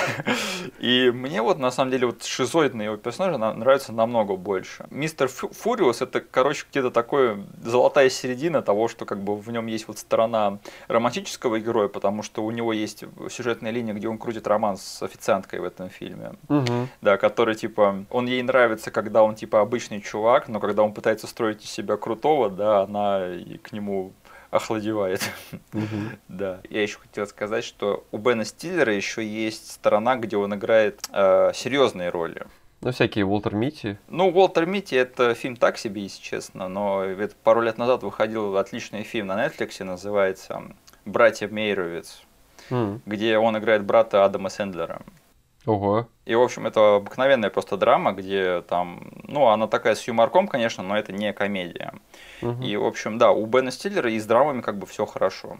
[0.79, 4.85] И мне вот на самом деле вот шизоидный его персонаж на- нравится намного больше.
[4.89, 9.67] Мистер Фу- Фуриус это, короче, где-то такое золотая середина того, что как бы в нем
[9.67, 10.57] есть вот сторона
[10.87, 15.59] романтического героя, потому что у него есть сюжетная линия, где он крутит роман с официанткой
[15.59, 16.33] в этом фильме.
[17.01, 21.27] Да, который типа, он ей нравится, когда он типа обычный чувак, но когда он пытается
[21.27, 23.21] строить из себя крутого, да, она
[23.61, 24.13] к нему
[24.53, 25.21] охладевает.
[26.27, 26.61] Да.
[26.69, 31.51] Я еще хотел сказать, что у Бена Стиллера еще есть сторона, где он играет э,
[31.53, 32.47] серьезные роли.
[32.81, 33.97] Ну, всякие Уолтер Митти.
[34.09, 38.57] Ну, Уолтер Митти это фильм так себе, если честно, но это пару лет назад выходил
[38.57, 40.63] отличный фильм на Netflix, называется
[41.05, 42.23] «Братья Мейровиц»,
[43.05, 45.01] где он играет брата Адама Сэндлера.
[45.65, 46.07] Ого.
[46.25, 50.83] И, в общем, это обыкновенная просто драма, где там, ну, она такая с юморком, конечно,
[50.83, 51.93] но это не комедия.
[52.41, 52.61] Мгм.
[52.61, 55.57] И, в общем, да, у Бена Стиллера и с драмами как бы все хорошо.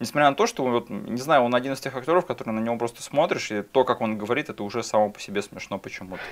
[0.00, 2.76] Несмотря на то, что, вот, не знаю, он один из тех актеров, которые на него
[2.76, 6.22] просто смотришь, и то, как он говорит, это уже само по себе смешно почему-то.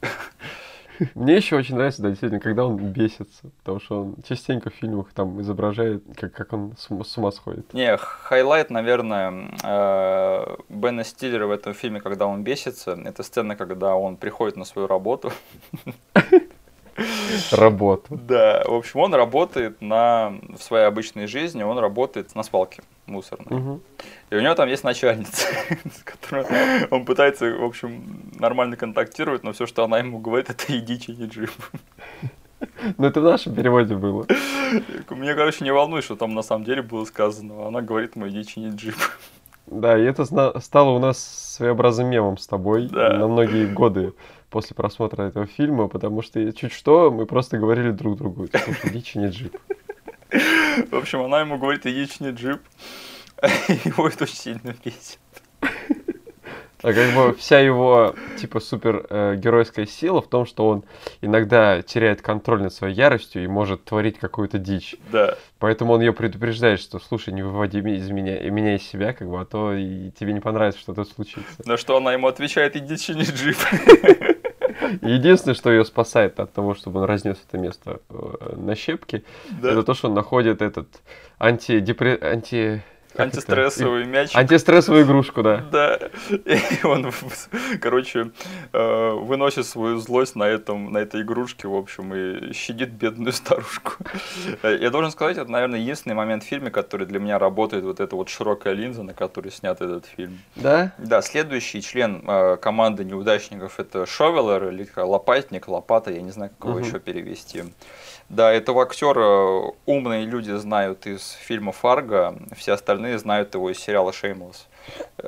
[1.14, 5.12] Мне еще очень нравится, да, действительно, когда он бесится, потому что он частенько в фильмах
[5.12, 7.72] там изображает, как, как он с, ума- с ума сходит.
[7.74, 13.94] Не, highlight, наверное, э, Бена Стиллера в этом фильме, когда он бесится, это сцена, когда
[13.96, 15.32] он приходит на свою работу.
[17.52, 18.18] Работу.
[18.28, 23.58] Да, в общем, он работает на, в своей обычной жизни, он работает на свалке мусорной.
[23.58, 23.80] Мгм.
[24.30, 25.46] И у него там есть начальница,
[25.98, 28.02] с которой он пытается, в общем,
[28.38, 31.50] нормально контактировать, но все, что она ему говорит, это иди чини джип.
[32.96, 34.26] Ну, это в нашем переводе было.
[35.10, 37.68] Мне, короче, не волнует, что там на самом деле было сказано.
[37.68, 38.96] Она говорит ему, иди чини джип.
[39.70, 40.24] Да, и это
[40.60, 41.18] стало у нас
[41.56, 43.18] своеобразным мемом с тобой Да.
[43.18, 44.12] на многие годы
[44.50, 49.02] после просмотра этого фильма, потому что чуть что мы просто говорили друг другу, слушай, иди
[49.02, 49.56] чини джип.
[50.90, 52.60] В общем, она ему говорит, иди чини джип.
[53.84, 55.18] Его это очень сильно бесит.
[56.82, 60.84] А как бы вся его, типа, супер э, геройская сила в том, что он
[61.20, 64.94] иногда теряет контроль над своей яростью и может творить какую-то дичь.
[65.10, 65.34] Да.
[65.58, 69.28] Поэтому он ее предупреждает, что, слушай, не выводи из меня, и меня из себя, как
[69.28, 71.62] бы, а то и тебе не понравится, что тут случится.
[71.64, 73.56] На что она ему отвечает, иди чини джип.
[75.02, 79.24] Единственное, что ее спасает от того, чтобы он разнес это место э, на щепки,
[79.60, 79.72] Да.
[79.72, 80.86] это то, что он находит этот
[81.40, 82.16] антидепре...
[82.20, 82.82] анти...
[83.18, 83.36] как это?
[83.36, 84.34] Антистрессовый мяч.
[84.34, 85.64] Антистрессовую игрушку, да.
[85.72, 85.98] Да.
[86.30, 87.12] И он,
[87.80, 88.30] короче,
[88.72, 93.92] э, выносит свою злость на, этом, на этой игрушке, в общем, и щадит бедную старушку.
[94.62, 98.14] Я должен сказать, это, наверное, единственный момент в фильме, который для меня работает, вот эта
[98.14, 100.38] вот широкая линза, на которой снят этот фильм.
[100.56, 100.92] Да?
[100.98, 106.68] Да, следующий член э, команды неудачников это Shoveler или лопатник, лопата, я не знаю, как
[106.68, 107.64] его еще перевести.
[108.28, 114.12] Да, этого актера умные люди знают из фильма Фарго, все остальные знают его из сериала
[114.12, 114.66] Shameless.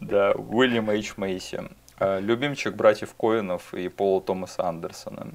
[0.00, 1.64] Да, Уильям Эйч Мейси.
[1.98, 5.32] Э, Любимчик братьев Коинов и Пола Томаса Андерсона.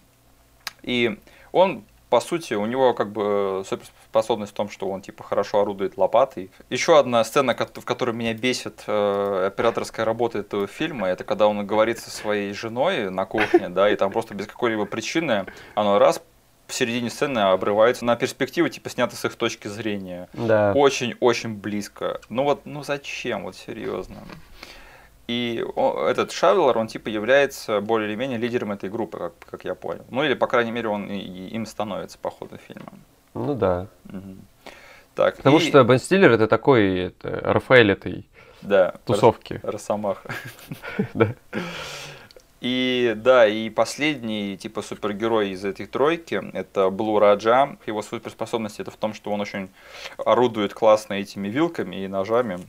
[0.81, 1.19] И
[1.51, 5.97] он, по сути, у него как бы суперспособность в том, что он типа хорошо орудует
[5.97, 6.49] лопатой.
[6.69, 11.65] Еще одна сцена, в которой меня бесит э, операторская работа этого фильма, это когда он
[11.67, 16.21] говорит со своей женой на кухне, да, и там просто без какой-либо причины оно раз
[16.71, 20.27] в середине сцены обрывается на перспективу, типа снято с их точки зрения.
[20.33, 20.73] Да.
[20.75, 22.19] Очень-очень близко.
[22.29, 24.17] Ну вот, ну зачем, вот серьезно.
[25.27, 25.63] И
[26.07, 30.03] этот Шавелер, он типа является более или менее лидером этой группы, как, как я понял.
[30.09, 32.91] Ну или, по крайней мере, он и- и им становится по ходу фильма.
[33.33, 33.87] Ну да.
[34.05, 34.41] Мгм.
[35.15, 38.27] Так, Потому и- что Бен Стиллер это такой это, Рафаэль этой
[38.61, 39.59] да, тусовки.
[39.63, 40.33] Рос- Росомаха.
[41.13, 41.33] Да.
[42.61, 47.75] И да, и последний типа супергерой из этой тройки это Блу Раджа.
[47.87, 49.69] Его суперспособность это в том, что он очень
[50.23, 52.59] орудует классно этими вилками и ножами.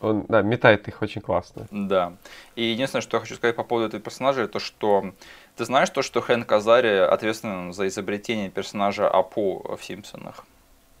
[0.00, 1.68] Он, да, метает их очень классно.
[1.70, 2.14] Да.
[2.56, 5.12] И единственное, что я хочу сказать по поводу этого персонажа, это что
[5.56, 10.44] ты знаешь то, что Хэнк Азари ответственен за изобретение персонажа Апу в Симпсонах,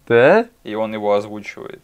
[0.06, 0.46] Да?
[0.62, 1.82] и он его озвучивает.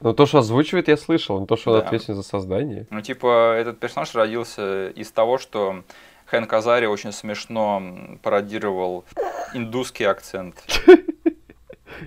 [0.00, 1.40] Ну, то, что озвучивает, я слышал.
[1.40, 1.86] Но то, что он Да.
[1.86, 2.86] ответственен за создание.
[2.90, 5.82] Ну, типа, этот персонаж родился из того, что
[6.26, 7.82] Хэнк Азари очень смешно
[8.22, 9.04] пародировал
[9.54, 10.54] индусский акцент.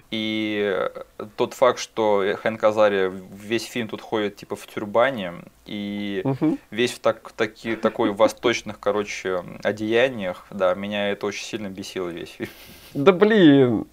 [0.09, 0.89] И
[1.35, 5.33] тот факт, что Хэнк Азари весь фильм тут ходит типа в тюрбане,
[5.65, 6.59] и Мгм.
[6.69, 12.29] весь в так, таки, такой восточных, короче, одеяниях, да, меня это очень сильно бесило весь
[12.29, 12.49] фильм.
[12.93, 13.85] Да блин!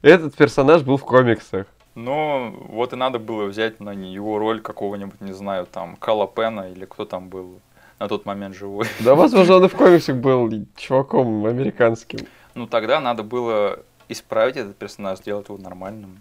[0.00, 1.66] Этот персонаж был в комиксах.
[1.94, 6.70] Ну, вот и надо было взять на его роль какого-нибудь, не знаю, там, Кала Пена
[6.70, 7.60] или кто там был
[7.98, 8.86] на тот момент живой.
[9.00, 12.20] Да, возможно, он и в комиксах был чуваком американским.
[12.54, 13.78] Ну, тогда надо было
[14.08, 16.20] исправить этот персонаж, сделать его нормальным.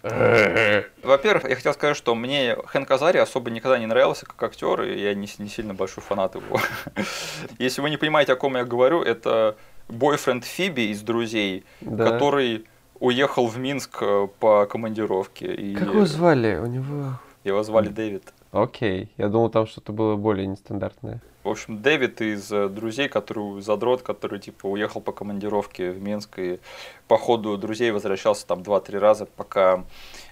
[1.04, 5.02] Во-первых, я хотел сказать, что мне Хэнк Азари особо никогда не нравился как актер, и
[5.02, 6.60] я не, не сильно большой фанат его.
[7.60, 9.56] Если вы не понимаете, о ком я говорю, это
[9.90, 12.12] бойфренд Фиби из «Друзей», Да.
[12.12, 12.66] который
[13.02, 15.54] уехал в Минск э, по командировке.
[15.54, 16.56] И Как его звали?
[16.56, 17.20] У него...
[17.44, 18.32] Его звали Дэвид.
[18.52, 21.20] Окей, я думал, там что-то было более нестандартное.
[21.44, 26.38] В общем, Дэвид из э, друзей, который задрот, который типа уехал по командировке в Минск
[26.38, 26.60] и
[27.08, 29.84] по ходу друзей возвращался там 2-3 раза, пока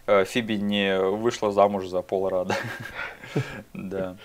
[0.06, 2.56] э, Фиби не вышла замуж за Пола Рада.
[3.74, 4.16] Да.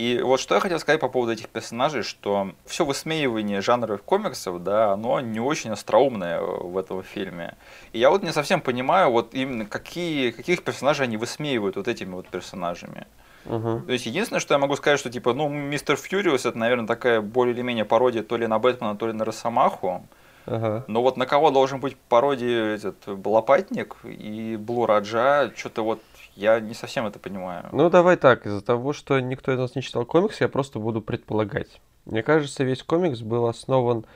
[0.00, 4.64] И вот что я хотел сказать по поводу этих персонажей, что все высмеивание жанров комиксов,
[4.64, 7.54] да, оно не очень остроумное э, в этом фильме.
[7.92, 12.14] И я вот не совсем понимаю, вот именно какие, каких персонажей они высмеивают вот этими
[12.14, 13.06] вот персонажами.
[13.44, 13.84] Мгм.
[13.84, 17.20] То есть единственное, что я могу сказать, что типа, ну, Мистер Фьюриус это, наверное, такая
[17.20, 20.02] более или менее пародия то ли на Бэтмена, то ли на Росомаху.
[20.46, 20.84] Ага.
[20.88, 26.00] Но вот на кого должен быть пародия этот Лопатник и Блу Раджа, что-то вот
[26.40, 27.68] я не совсем это понимаю.
[27.72, 31.02] Ну, давай так, из-за того, что никто из нас не читал комиксы, я просто буду
[31.02, 31.80] предполагать.
[32.06, 34.06] Мне кажется, весь комикс был основан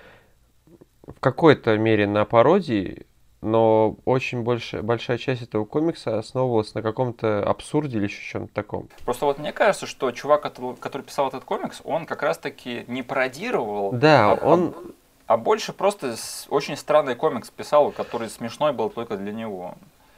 [1.07, 3.07] в какой-то мере на пародии,
[3.43, 8.89] но очень больше, большая часть этого комикса основывалась на каком-то абсурде или еще чем-то таком.
[9.05, 13.93] Просто вот мне кажется, что чувак, который, писал этот комикс, он как раз-таки не пародировал,
[13.93, 14.75] Да, а, он...
[15.27, 16.14] а больше просто
[16.49, 19.75] очень странный комикс писал, который смешной был только для него.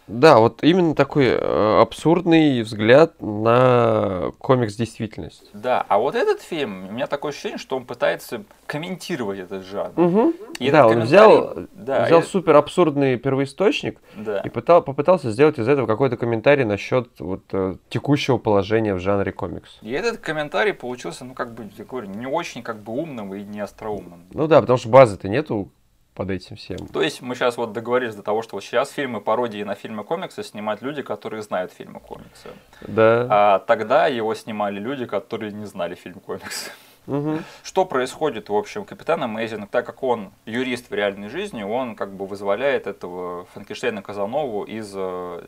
[0.07, 5.51] Да, вот именно такой э, абсурдный взгляд на комикс-действительность.
[5.53, 9.93] Да, а вот этот фильм, у меня такое ощущение, что он пытается комментировать этот жанр.
[9.97, 10.35] Угу.
[10.59, 14.39] И Да, этот он взял, да, взял и- супер абсурдный первоисточник да.
[14.39, 19.33] и пытал, попытался сделать из этого какой-то комментарий насчет вот, э, текущего положения в жанре
[19.33, 19.79] комикс.
[19.83, 23.43] И этот комментарий получился, ну, как бы, я говорю, не очень как бы умным и
[23.43, 24.25] не остроумным.
[24.33, 25.69] Ну да, потому что базы-то нету
[26.17, 26.79] под этим всем.
[26.89, 30.03] То есть мы сейчас вот договорились до того, что вот сейчас фильмы пародии на фильмы
[30.03, 32.49] комиксы снимают люди, которые знают фильмы комиксы.
[32.81, 33.27] Да.
[33.31, 36.71] А тогда его снимали люди, которые не знали фильм комиксы.
[37.07, 37.45] Мгм.
[37.63, 42.13] Что происходит, в общем, Капитан Амейзинг, так как он юрист в реальной жизни, он как
[42.13, 45.43] бы вызволяет этого Франкенштейна Казанову из э,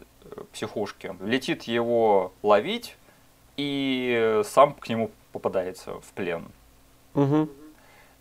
[0.52, 1.16] психушки.
[1.20, 2.96] Летит его ловить
[3.56, 6.44] и сам к нему попадается в плен.
[7.14, 7.48] Мгм.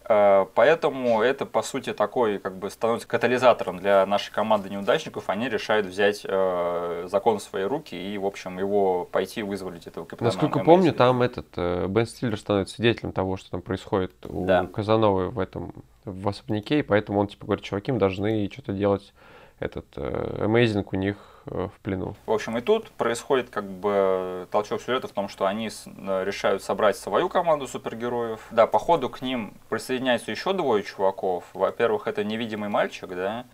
[0.10, 5.30] Э, Поэтому это, по сути, такой, как бы, становится катализатором для нашей команды неудачников.
[5.30, 10.06] Они решают взять э, закон в свои руки и, в общем, его пойти вызволить этого
[10.06, 10.30] капитана.
[10.30, 10.72] Насколько Амейзинга.
[10.72, 14.66] помню, там этот э, Бен Стиллер становится свидетелем того, что там происходит у Да.
[14.68, 15.74] Казановой в этом
[16.06, 19.14] в особняке, и поэтому он типа говорит, чуваки, мы должны что-то делать
[19.60, 22.16] этот Amazing у них э, в плену.
[22.26, 26.64] В общем, и тут происходит как бы толчок сюжета в том, что они э, решают
[26.64, 28.40] собрать свою команду супергероев.
[28.52, 31.46] Да, по ходу к ним присоединяются еще двое чуваков.
[31.54, 33.46] Во-первых, это невидимый мальчик, да,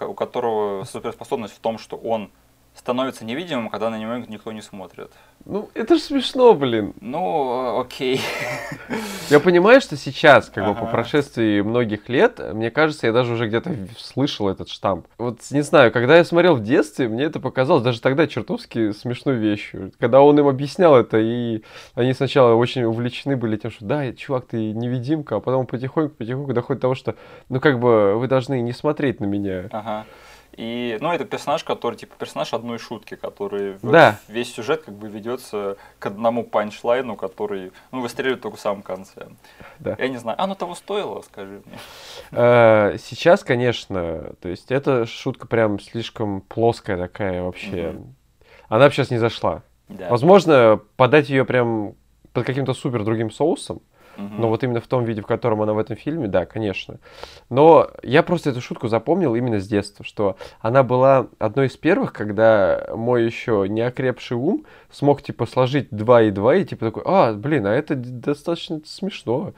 [0.00, 2.30] у которого суперспособность в том, что он
[2.78, 5.10] становится невидимым, когда на него никто не смотрит.
[5.44, 6.94] Ну, это же смешно, блин.
[7.00, 8.20] Ну, окей.
[9.30, 10.90] Я понимаю, что сейчас, как бы по Ага.
[10.90, 15.06] прошествии многих лет, мне кажется, я даже уже где-то слышал этот штамп.
[15.18, 19.36] Вот не знаю, когда я смотрел в детстве, мне это показалось даже тогда чертовски смешной
[19.36, 19.92] вещью.
[19.98, 21.62] Когда он им объяснял это, и
[21.94, 26.78] они сначала очень увлечены были тем, что да, чувак, ты невидимка, а потом потихоньку-потихоньку доходит
[26.80, 27.14] до того, что,
[27.48, 29.68] ну, как бы, вы должны не смотреть на меня.
[29.72, 30.06] Ага.
[30.58, 34.18] И, ну, это персонаж, который, типа, персонаж одной шутки, который Да.
[34.26, 39.28] весь сюжет как бы ведется к одному панчлайну, который, ну, выстреливает только в самом конце.
[39.78, 39.94] Да.
[39.96, 41.78] Я не знаю, оно того стоило, скажи мне.
[42.32, 47.92] Э, Сейчас, конечно, то есть эта шутка прям слишком плоская такая вообще.
[47.92, 48.16] Мгм.
[48.68, 49.62] Она бы сейчас не зашла.
[49.88, 50.08] Да.
[50.10, 51.94] Возможно, подать ее прям
[52.32, 53.80] под каким-то супер другим соусом,
[54.18, 56.98] Но вот именно в том виде, в котором она в этом фильме, да, конечно.
[57.50, 62.12] Но я просто эту шутку запомнил именно с детства, что она была одной из первых,
[62.12, 67.02] когда мой еще не окрепший ум смог, типа, сложить 2 и 2, и типа такой,
[67.06, 69.52] а, блин, а это достаточно смешно.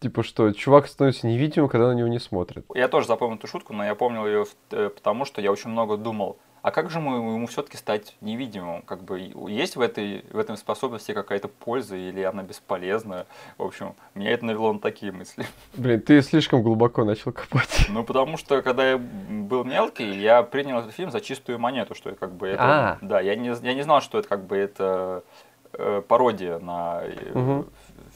[0.00, 2.64] Типа, что чувак становится невидимым, когда на него не смотрят.
[2.74, 6.38] Я тоже запомнил эту шутку, но я помнил ее потому, что я очень много думал,
[6.62, 8.82] а как же ему, ему все-таки стать невидимым?
[8.82, 13.26] Как бы есть в этой, в этом способности какая-то польза или она бесполезна?
[13.58, 15.46] В общем, меня это навело на такие мысли.
[15.74, 17.86] Блин, ты слишком глубоко начал копать.
[17.90, 22.12] Ну, потому что, когда я был мелкий, я принял этот фильм за чистую монету, что
[22.14, 22.62] как бы это...
[22.62, 22.98] А.
[23.00, 25.24] Да, я не, я не знал, что это как бы это
[25.72, 27.32] э, пародия на э,
[27.62, 27.66] ф-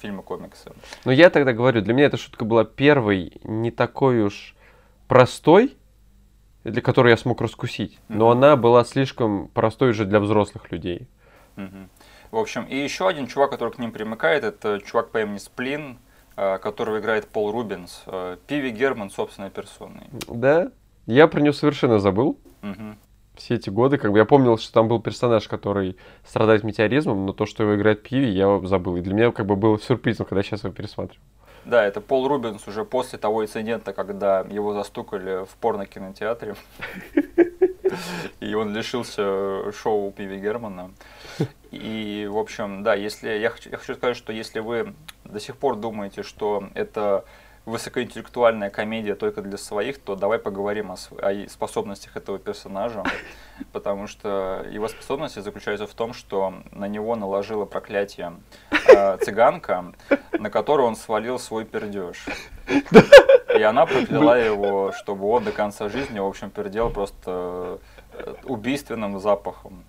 [0.00, 0.70] фильмы комиксы.
[1.04, 4.54] Но я тогда говорю, для меня эта шутка была первой, не такой уж
[5.08, 5.76] простой,
[6.64, 7.98] для которой я смог раскусить.
[8.08, 8.38] Но Мгм.
[8.38, 11.06] она была слишком простой уже для взрослых людей.
[11.56, 11.88] Мгм.
[12.30, 15.98] В общем, и еще один чувак, который к ним примыкает, это чувак по имени Сплин,
[16.36, 18.02] э, которого играет Пол Рубинс.
[18.06, 20.06] Э, Пиви Герман собственной персоной.
[20.26, 20.72] Да?
[21.06, 22.38] Я про него совершенно забыл.
[22.62, 22.98] Мгм.
[23.36, 27.32] Все эти годы, как бы я помнил, что там был персонаж, который страдает метеоризмом, но
[27.32, 28.96] то, что его играет Пиви, я забыл.
[28.96, 31.20] И для меня как бы было сюрпризом, когда сейчас его пересматриваю.
[31.64, 36.56] Да, это Пол Рубинс уже после того инцидента, когда его застукали в порно-кинотеатре.
[38.40, 40.90] И он лишился шоу Пиви Германа.
[41.70, 44.94] И, в общем, да, если я хочу, я хочу сказать, что если вы
[45.24, 47.24] до сих пор думаете, что это
[47.66, 53.02] высокоинтеллектуальная комедия только для своих, то давай поговорим о, о способностях этого персонажа,
[53.72, 58.34] потому что его способности заключаются в том, что на него наложила проклятие
[58.70, 59.92] э, цыганка,
[60.32, 62.26] на которую он свалил свой пердеж.
[63.56, 67.78] И она прокляла его, чтобы он до конца жизни, в общем, пердел просто
[68.12, 69.84] э, убийственным запахом.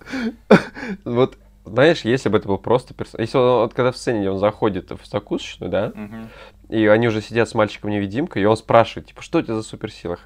[1.04, 3.26] Вот, знаешь, если бы это был просто персонаж...
[3.26, 6.28] Если он, вот когда в сцене он заходит в закусочную, да, Мгм.
[6.68, 10.18] И они уже сидят с мальчиком-невидимкой, и он спрашивает, типа, что у тебя за суперсила?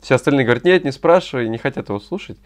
[0.00, 2.38] Все остальные говорят, нет, не спрашивай, не хотят его слушать.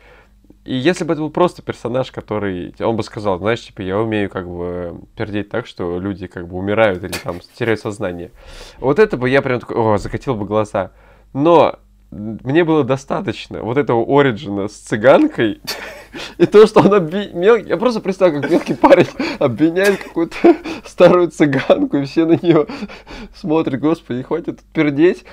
[0.64, 4.30] И если бы это был просто персонаж, который, он бы сказал, знаешь, типа, я умею
[4.30, 8.30] как бы пердеть так, что люди как бы умирают или там теряют сознание.
[8.78, 10.92] Вот это бы я прям такой, о, закатил бы глаза.
[11.34, 11.78] Но
[12.14, 15.60] мне было достаточно вот этого Ориджина с цыганкой,
[16.38, 17.56] и то, что он обвинял...
[17.56, 19.08] Я просто представляю, как мелкий парень
[19.38, 20.36] обвиняет какую-то
[20.86, 22.66] старую цыганку, и все на нее
[23.34, 25.24] смотрят, господи, хватит пердеть.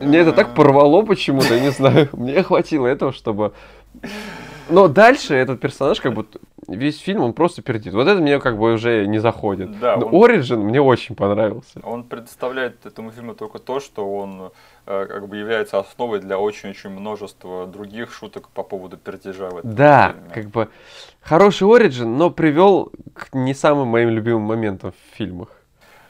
[0.00, 2.08] Мне это так порвало почему-то, я не знаю.
[2.12, 3.52] Мне хватило этого, чтобы
[4.68, 6.26] но дальше этот персонаж, как бы,
[6.68, 7.94] весь фильм, он просто пердит.
[7.94, 9.78] Вот это мне как бы уже не заходит.
[9.80, 11.80] Да, Но он, Origin мне очень понравился.
[11.82, 14.52] Он предоставляет этому фильму только то, что он
[14.86, 19.74] э, как бы является основой для очень-очень множества других шуток по поводу пердежа в этом
[19.74, 20.30] Да, фильме.
[20.34, 20.68] как бы
[21.20, 25.48] хороший Origin, но привел к не самым моим любимым моментам в фильмах.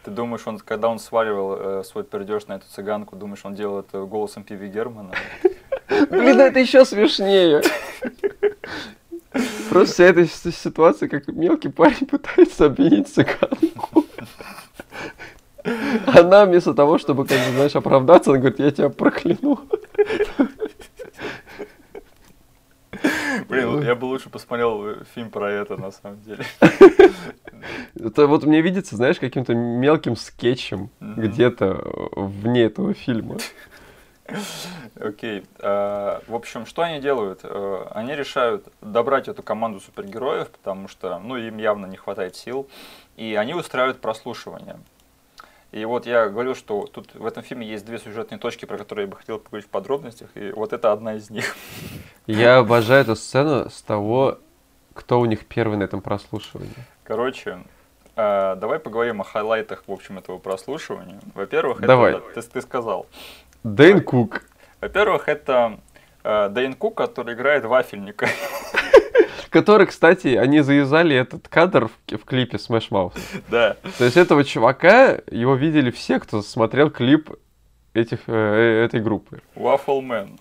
[0.04, 3.80] Ты думаешь, он, когда он сваливал э, свой пердеж на эту цыганку, думаешь, он делал
[3.80, 5.12] это голосом Пиви Германа?
[6.10, 7.62] Блин, это еще смешнее.
[9.70, 14.04] Просто вся эта ситуация, как мелкий парень пытается обвинить цыганку.
[16.06, 19.60] Она вместо того, чтобы, как бы, знаешь, оправдаться, она говорит, я тебя прокляну.
[23.48, 26.44] Блин, я бы лучше посмотрел фильм про это, на самом деле.
[27.98, 31.84] Это вот мне видится, знаешь, каким-то мелким скетчем где-то
[32.16, 33.38] вне этого фильма.
[35.00, 35.44] Окей.
[35.60, 37.40] А, в общем, что они делают?
[37.42, 42.68] Э, они решают добрать эту команду супергероев, потому что ну, им явно не хватает сил,
[43.16, 44.78] и они устраивают прослушивание.
[45.70, 49.04] И вот я говорю, что тут в этом фильме есть две сюжетные точки, про которые
[49.04, 51.54] я бы хотел поговорить в подробностях, и вот это одна из них.
[52.26, 54.38] Я обожаю эту сцену с того,
[54.94, 56.74] кто у них первый на этом прослушивании.
[57.04, 57.62] Короче,
[58.16, 61.20] э, давай поговорим о хайлайтах, в общем, этого прослушивания.
[61.34, 63.06] Во-первых, это, ты, ты сказал,
[63.74, 64.42] Дэйн Кук.
[64.80, 65.80] Во-первых, это
[66.24, 68.28] э, Дэйн Кук, который играет вафельника.
[69.50, 73.14] Который, кстати, они завязали этот кадр в, в клипе Smash Mouth.
[73.48, 73.76] Да.
[73.96, 77.30] То есть этого чувака, его видели все, кто смотрел клип
[77.94, 79.40] этих, э, э этой группы.
[79.54, 80.38] Waffleman.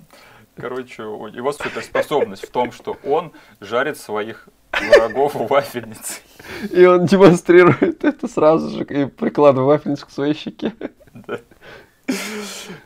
[0.58, 6.24] Короче, его суперспособность в том, что он жарит своих врагов вафельницей.
[6.72, 10.74] И он демонстрирует это сразу же и прикладывает вафельницу к своей щеке.
[11.14, 11.40] Да.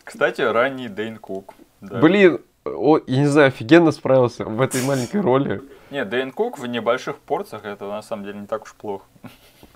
[0.04, 1.54] Кстати, ранний Дэйн Кук.
[1.82, 2.00] Да.
[2.00, 5.62] Блин, о, я не знаю, офигенно справился в этой маленькой роли.
[5.90, 9.06] Нет, Дэйн Кук в небольших порциях это на самом деле не так уж плохо.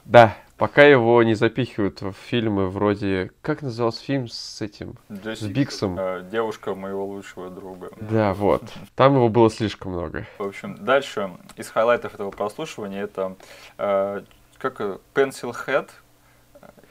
[0.05, 3.31] Да, пока его не запихивают в фильмы вроде...
[3.41, 4.95] Как назывался фильм с этим?
[5.11, 5.97] Джейсоном Биггсом.
[5.97, 7.89] Э, девушка моего лучшего друга.
[7.99, 8.61] Да, вот.
[8.95, 10.27] Там его было слишком много.
[10.37, 13.35] В общем, дальше из хайлайтов этого прослушивания это
[13.79, 14.21] э,
[14.59, 14.79] как
[15.15, 15.89] Pencil Head,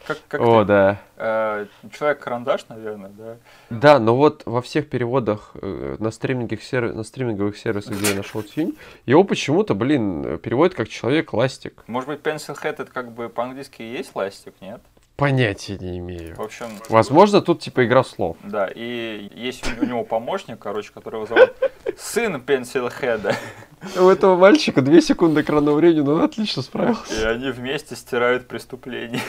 [0.06, 1.00] как, как О, ты, да.
[1.16, 3.36] Э, Человек-карандаш, наверное, да?
[3.70, 8.16] Да, но вот во всех переводах э, на, стриминговых сервис, на стриминговых сервисах, где я
[8.16, 8.74] нашел фильм,
[9.06, 11.84] его почему-то, блин, переводят как Человек-ластик.
[11.86, 14.80] Может быть, Pencil Head это как бы по-английски и есть ластик, нет?
[15.16, 16.34] Понятия не имею.
[16.34, 16.66] В общем...
[16.88, 18.36] Возможно, тут типа игра слов.
[18.42, 21.54] Да, и есть у него помощник, короче, которого зовут
[21.96, 23.36] сын Пенсилхеда.
[23.96, 27.20] У этого мальчика две секунды экранного времени, но он отлично справился.
[27.20, 29.20] И они вместе стирают преступление.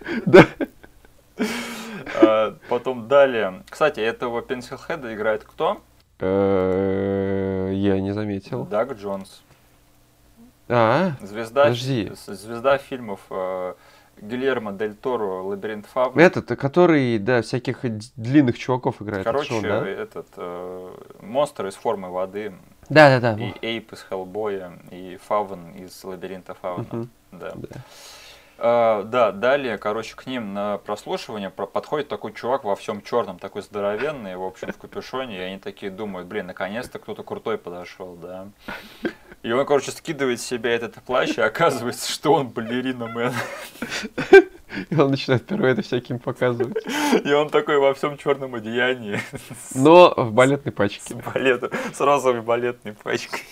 [0.26, 0.46] Да.
[2.22, 3.62] А, потом далее.
[3.68, 5.80] Кстати, этого Пенсилхеда играет кто?
[6.20, 8.64] Э, я не заметил.
[8.64, 9.42] Даг Джонс.
[10.68, 12.10] А, звезда, подожди.
[12.14, 13.74] звезда фильмов э,
[14.20, 16.20] Гильермо Дель Торо «Лабиринт Фавна».
[16.20, 17.80] Этот, который, да, всяких
[18.16, 19.24] длинных чуваков играет.
[19.24, 19.88] Короче, это да?
[19.88, 22.54] этот э, монстр из формы воды.
[22.88, 23.42] Да, да, да.
[23.42, 26.86] И Эйп из Хеллбоя, и Фавн из «Лабиринта Фавна».
[26.90, 27.08] Угу.
[27.32, 27.52] Да.
[27.54, 27.80] да.
[28.56, 33.62] Uh, да, далее, короче, к ним на прослушивание подходит такой чувак во всем черном, такой
[33.62, 38.46] здоровенный, в общем, в капюшоне, и они такие думают, блин, наконец-то кто-то крутой подошел, да.
[39.42, 43.32] И он, короче, скидывает с себя этот плащ, и оказывается, что он балерина мэн.
[44.90, 46.76] И он начинает впервые это всяким показывать.
[47.24, 49.20] И он такой во всем черном одеянии.
[49.74, 51.00] Но в балетной пачке.
[51.00, 53.42] С, балет, с розовой балетной пачкой.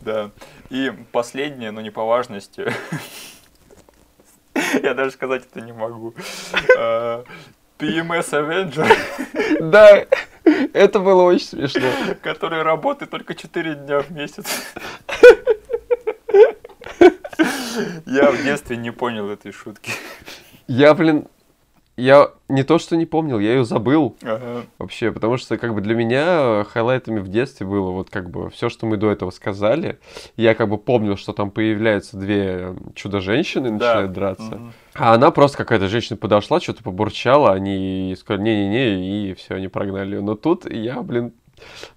[0.00, 0.30] Да.
[0.70, 2.72] И последнее, но не по важности.
[4.86, 6.14] Я даже сказать это не могу.
[6.78, 7.24] А,
[7.76, 8.86] PMS Avenger.
[9.60, 10.06] Да,
[10.72, 11.90] это было очень смешно.
[12.22, 14.46] Который работает только 4 дня в месяц.
[18.06, 19.90] Я в детстве не понял этой шутки.
[20.68, 21.26] Я, блин,
[21.96, 24.66] я не то, что не помнил, я ее забыл ага.
[24.78, 28.68] вообще, потому что как бы для меня хайлайтами в детстве было вот как бы все,
[28.68, 29.98] что мы до этого сказали.
[30.36, 33.76] Я как бы помнил, что там появляются две чудо-женщины и да.
[33.76, 34.54] начинают драться.
[34.56, 34.72] Угу.
[34.94, 40.16] А она просто какая-то женщина подошла, что-то побурчала, они сказали не-не-не, и все, они прогнали
[40.16, 40.20] ее.
[40.20, 41.32] Но тут я, блин,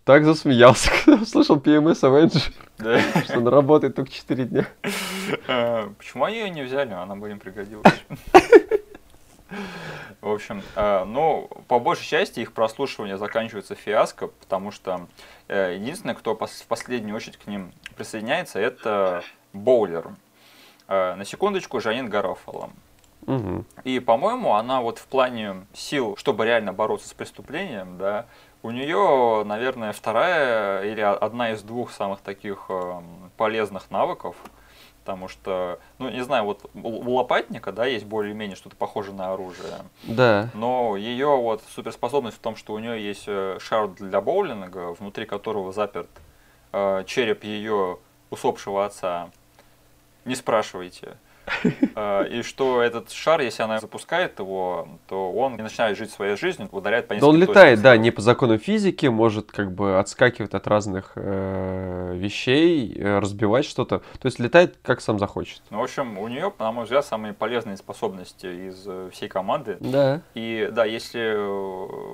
[0.05, 3.01] так засмеялся, когда услышал PMS Avenger, Да.
[3.23, 4.67] что он работает только 4 дня.
[5.47, 6.93] А, Почему они ее не взяли?
[6.93, 7.85] Она бы им пригодилась.
[10.21, 15.07] В общем, а, ну, по большей части их прослушивание заканчивается фиаско, потому что
[15.47, 19.23] э, единственное, кто в последнюю очередь к ним присоединяется, это
[19.53, 20.11] Боулер.
[20.87, 22.69] Э, На секундочку, Жанин Гарофало.
[23.25, 23.65] Мгм.
[23.83, 28.25] И, по-моему, она вот в плане сил, чтобы реально бороться с преступлением, да,
[28.61, 32.69] у нее, наверное, вторая или одна из двух самых таких
[33.37, 34.35] полезных навыков,
[35.09, 39.73] потому что, ну, не знаю, вот у лопатника, да, есть более-менее что-то похожее на оружие,
[40.03, 40.49] Да.
[40.53, 45.25] но ее вот суперспособность в том, что у нее есть э, шар для боулинга, внутри
[45.25, 46.09] которого заперт
[46.73, 47.97] э, череп ее
[48.29, 49.31] усопшего отца.
[50.25, 51.17] Не спрашивайте.
[51.95, 56.35] Э, И что этот шар, если она запускает его, то он не начинает жить своей
[56.37, 57.83] жизнью, ударяет по Да он нескольким летает, точкам.
[57.83, 63.65] да, не по закону физики, может как бы отскакивать от разных э, вещей, э, разбивать
[63.65, 63.99] что-то.
[63.99, 65.61] То есть летает как сам захочет.
[65.69, 69.77] Ну, в общем, у нее, на мой взгляд, самые полезные способности из э, всей команды.
[69.79, 70.21] Да.
[70.35, 71.35] И да, если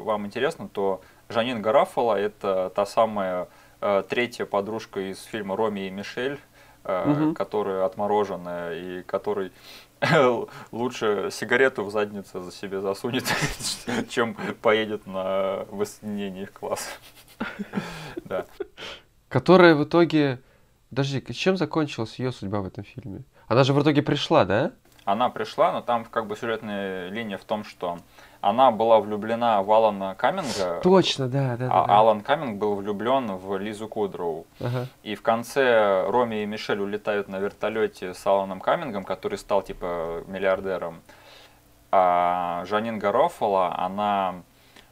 [0.03, 3.47] вам интересно, то Жанин Гарафала это та самая
[3.81, 6.39] э, третья подружка из фильма Роми и Мишель,
[6.85, 7.33] э, Мгм.
[7.35, 9.51] которая отмороженная и который
[10.71, 13.25] лучше сигарету в задницу за себе засунет,
[14.09, 16.89] чем поедет на воссоединение их класса.
[18.23, 18.45] Да.
[19.27, 20.39] Которая в итоге...
[20.89, 23.23] Подожди, чем закончилась ее судьба в этом фильме?
[23.47, 24.71] Она же в итоге пришла, да?
[25.03, 27.99] Она пришла, но там как бы сюжетная линия в том, что
[28.45, 31.67] она была влюблена в Алана Каминга, Точно, да, да.
[31.71, 34.45] а да, Алан Каминг был влюблен в Лизу Кудроу.
[34.59, 34.85] Ага.
[35.01, 40.23] И в конце Роми и Мишель улетают на вертолете с Аланом Камингом, который стал типа
[40.27, 41.01] миллиардером.
[41.91, 44.35] А Жанин Гарофало, она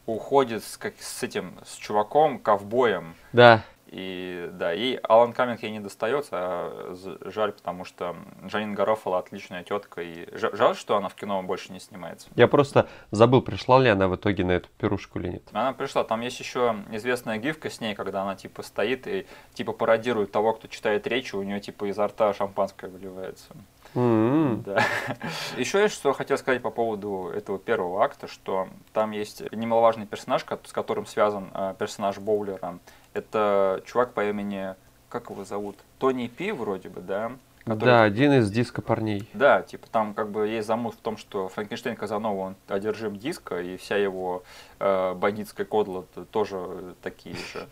[0.08, 3.14] уходит с, как, с этим, с чуваком, ковбоем.
[3.34, 3.62] Да.
[3.94, 8.16] И да, и Алан Каминг ей не достается, а жаль, потому что
[8.50, 10.02] Жанин Гарофало отличная тетка.
[10.02, 12.28] И жа- жаль, что она в кино больше не снимается.
[12.36, 15.44] Я просто забыл, пришла ли она в итоге на эту пирушку или нет.
[15.54, 19.74] Она пришла, там есть еще известная гифка с ней, когда она типа стоит и типа
[19.74, 23.54] пародирует того, кто читает речи, у нее типа изо рта шампанское выливается.
[23.94, 24.64] М-м.
[24.64, 24.84] Да.
[25.58, 30.44] Еще есть, что хотел сказать по поводу этого первого акта, что там есть немаловажный персонаж,
[30.64, 32.80] с которым связан э, персонаж Боулера.
[33.14, 34.76] Это чувак по имени,
[35.10, 35.78] как его зовут?
[36.00, 37.32] Тони Пи вроде бы, да?
[37.66, 39.30] Который- Да, один из диско парней.
[39.34, 43.62] Да, типа там как бы есть замут в том, что Франкенштейн Казанова, он одержим диска,
[43.62, 44.44] и вся его
[44.80, 47.68] бандитская кодла тоже такие же.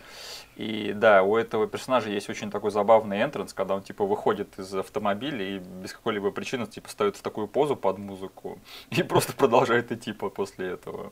[0.57, 4.73] И да, у этого персонажа есть очень такой забавный энтранс, когда он типа выходит из
[4.75, 8.59] автомобиля и без какой-либо причины типа ставит в такую позу под музыку
[8.91, 11.11] и просто продолжает идти по- после этого.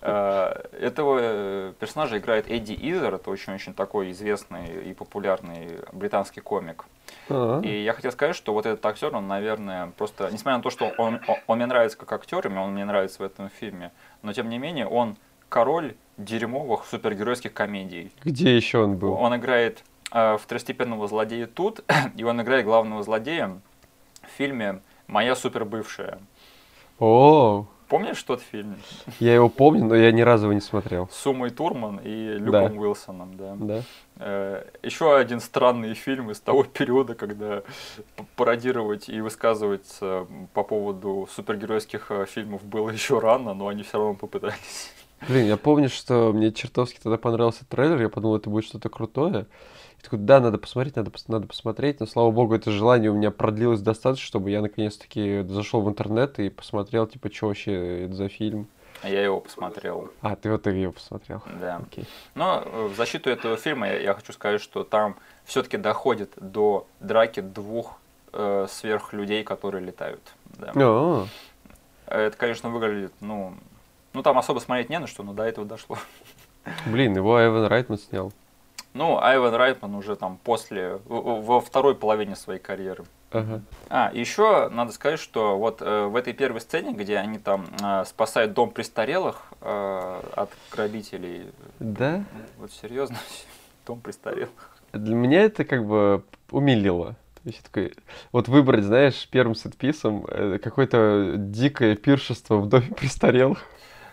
[0.00, 6.84] Э, Этого э, персонажа играет Эдди Изер, это очень-очень такой известный и популярный британский комик.
[7.30, 10.70] А, И я хотел сказать, что вот этот актер, он, наверное, просто, несмотря на то,
[10.70, 13.92] что он, он, он мне нравится как актер, и он мне нравится в этом фильме,
[14.22, 15.16] но тем не менее он
[15.48, 18.12] король дерьмовых супергеройских комедий.
[18.24, 19.12] Где еще он был?
[19.12, 21.84] Он играет э, второстепенного злодея тут,
[22.16, 23.60] и он играет главного злодея
[24.22, 26.18] в фильме «Моя супербывшая».
[26.98, 28.76] О, Помнишь тот фильм
[29.18, 31.08] я его помню, но я ни разу его не смотрел.
[31.10, 32.80] с Умой Турман и Люком Да.
[32.80, 33.36] Уилсоном?
[33.38, 33.56] Да.
[33.58, 33.82] Да.
[34.16, 37.62] Э, Еще один странный фильм из того периода, когда
[38.36, 44.14] пародировать и высказываться по поводу супергеройских э, фильмов было еще рано, но они все равно
[44.14, 44.92] попытались.
[45.26, 49.46] Блин, я помню, что мне чертовски тогда понравился трейлер, я подумал, это будет что-то крутое.
[49.98, 53.32] И такой, да, надо посмотреть, надо, надо посмотреть, но, слава богу, это желание у меня
[53.32, 58.28] продлилось достаточно, чтобы я наконец-таки зашел в интернет и посмотрел, типа, что вообще это за
[58.28, 58.68] фильм.
[59.02, 61.42] А Я его посмотрел, А, ты вот ее посмотрел.
[61.60, 61.80] да.
[61.88, 62.04] Окей.
[62.34, 66.86] Но э, в защиту этого фильма я, я хочу сказать, что там все-таки доходит до
[67.00, 67.98] драки двух
[68.32, 70.20] э, сверхлюдей, которые летают.
[70.58, 70.72] Да.
[70.74, 71.26] А,
[72.06, 73.54] Это, конечно, выглядит, ну,
[74.12, 75.98] ну там особо смотреть не на что, но до этого дошло.
[76.86, 78.32] блин, его Эван Райтман снял.
[78.94, 83.04] Ну, Айвен Райтман уже там после, во второй половине своей карьеры.
[83.30, 83.60] Ага.
[83.90, 88.04] А, еще надо сказать, что вот э, в этой первой сцене, где они там э,
[88.06, 91.48] спасают дом престарелых э, от грабителей,
[91.78, 92.24] Да?
[92.56, 93.18] вот серьезно,
[93.86, 94.76] дом престарелых.
[94.94, 97.16] Для меня это как бы умилило.
[97.44, 97.94] Есть такой,
[98.32, 103.62] вот выбрать, знаешь, первым сетписом э, какое-то дикое пиршество в доме престарелых.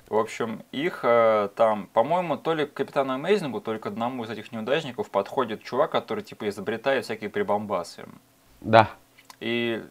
[0.07, 4.23] В общем, их э, там, по-моему, то ли к Капитану Амейзингу, то ли к одному
[4.23, 8.05] из этих неудачников подходит чувак, который типа изобретает всякие прибамбасы.
[8.61, 8.89] Да.
[9.39, 9.83] И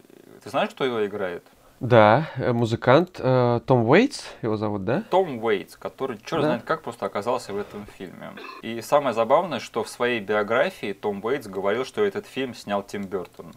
[0.43, 1.45] ты знаешь, кто его играет?
[1.81, 5.03] Да, э, музыкант э, Том Уэйтс, его зовут, да?
[5.11, 6.49] Том Уэйтс, который черт Да.
[6.49, 8.31] знает как просто оказался в этом фильме.
[8.63, 13.03] И самое забавное, что в своей биографии Том Уэйтс говорил, что этот фильм снял Тим
[13.03, 13.53] Бертон.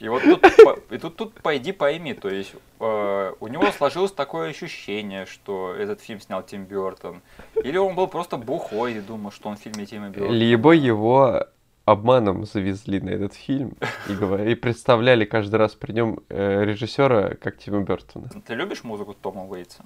[0.00, 0.44] И вот тут,
[0.90, 6.20] и тут, тут пойди пойми, то есть у него сложилось такое ощущение, что этот фильм
[6.20, 7.22] снял Тим Бертон.
[7.64, 10.32] Или он был просто бухой и думал, что он в фильме Тима Бертона.
[10.32, 11.46] Либо его
[11.84, 13.76] обманом завезли на этот фильм
[14.08, 18.28] и, говор- и представляли каждый раз при нем э, режиссера как Тима Бертона.
[18.46, 19.84] Ты любишь музыку Тома Уэйтса?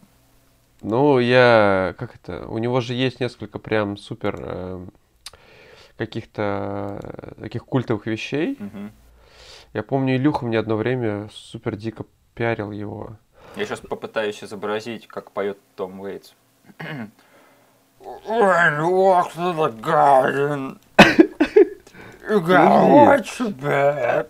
[0.82, 1.94] Ну, я...
[1.98, 2.46] Как это?
[2.48, 4.86] У него же есть несколько прям супер э,
[5.96, 8.58] каких-то э, таких культовых вещей.
[9.72, 12.04] Я помню, Илюха мне одно время супер дико
[12.36, 13.16] пиарил его.
[13.56, 16.34] Я сейчас попытаюсь изобразить, как поет Том Уэйтс.
[17.98, 20.78] When you walk through the garden,
[22.28, 24.26] you gotta watch your back.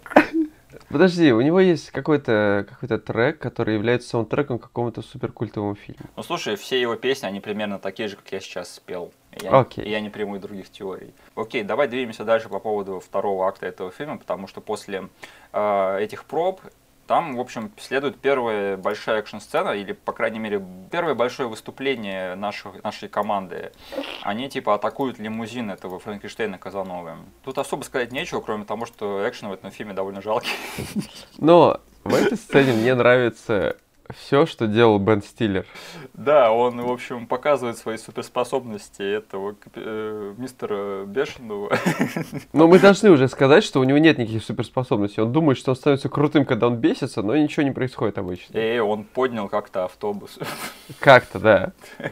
[0.89, 6.07] Подожди, у него есть какой-то какой трек, который является саундтреком к какому-то супер культовому фильму.
[6.15, 9.13] Ну слушай, все его песни, они примерно такие же, как я сейчас спел.
[9.33, 9.85] Я, Окей.
[9.85, 11.13] и я не приму и других теорий.
[11.35, 15.09] Окей, давай двинемся дальше по поводу второго акта этого фильма, потому что после
[15.53, 16.61] э, этих проб
[17.07, 22.83] там, в общем, следует первая большая экшн-сцена, или, по крайней мере, первое большое выступление наших,
[22.83, 23.73] нашей команды.
[24.23, 27.17] Они, типа, атакуют лимузин этого Франкенштейна Казановы.
[27.45, 30.53] Тут особо сказать нечего, кроме того, что экшен в этом фильме довольно жалкий.
[31.39, 33.77] Но в этой сцене мне нравится
[34.15, 35.67] все, что делал Бен Стиллер.
[36.15, 41.77] Да, он, в общем, показывает свои суперспособности этого э, мистера Бешеного.
[42.53, 45.23] Но мы должны уже сказать, что у него нет никаких суперспособностей.
[45.23, 48.59] Он думает, что он становится крутым, когда он бесится, но ничего не происходит обычно.
[48.59, 50.39] И он поднял как-то автобус.
[51.01, 51.73] Как-то, да.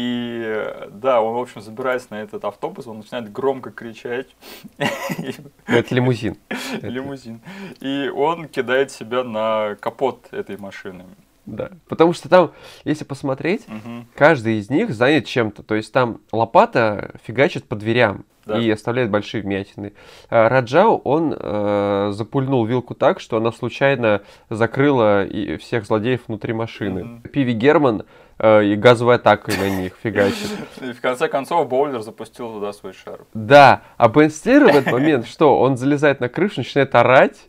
[0.00, 4.28] И да, он, в общем, забирается на этот автобус, он начинает громко кричать.
[5.66, 6.36] Это лимузин.
[6.82, 7.40] Лимузин.
[7.80, 11.04] И он кидает себя на капот этой машины.
[11.46, 11.70] Да.
[11.88, 12.52] Потому что там,
[12.84, 14.06] если посмотреть, Мгм.
[14.14, 15.64] каждый из них занят чем-то.
[15.64, 18.56] То есть там лопата фигачит по дверям Да.
[18.60, 19.94] и оставляет большие вмятины.
[20.30, 26.52] А Раджау, он э, запульнул вилку так, что она случайно закрыла и всех злодеев внутри
[26.52, 27.02] машины.
[27.04, 27.22] Мгм.
[27.22, 28.04] Пиви Герман
[28.40, 30.50] и газовой атакой на них фигачит.
[30.80, 33.20] И в конце концов Боулер запустил туда свой шар.
[33.34, 35.58] Да, а Бен Стиллер в этот момент что?
[35.58, 37.48] Он залезает на крышу, начинает орать,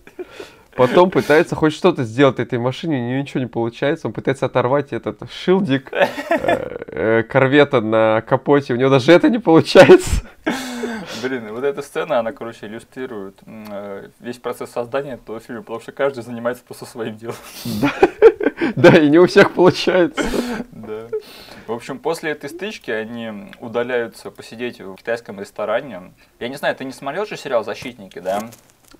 [0.76, 4.94] потом пытается хоть что-то сделать этой машине, у него ничего не получается, он пытается оторвать
[4.94, 10.24] этот шилдик э, э, корвета на капоте, у него даже это не получается.
[11.22, 15.92] Блин, вот эта сцена, она, короче, иллюстрирует э, весь процесс создания этого фильма, потому что
[15.92, 17.36] каждый занимается просто своим делом.
[17.82, 17.92] Да,
[19.02, 20.24] и не у всех получается.
[20.72, 21.08] Да.
[21.68, 26.14] В общем, после этой стычки они удаляются посидеть в китайском ресторане.
[26.40, 28.50] Я не знаю, ты не смотрел же сериал «Защитники», да?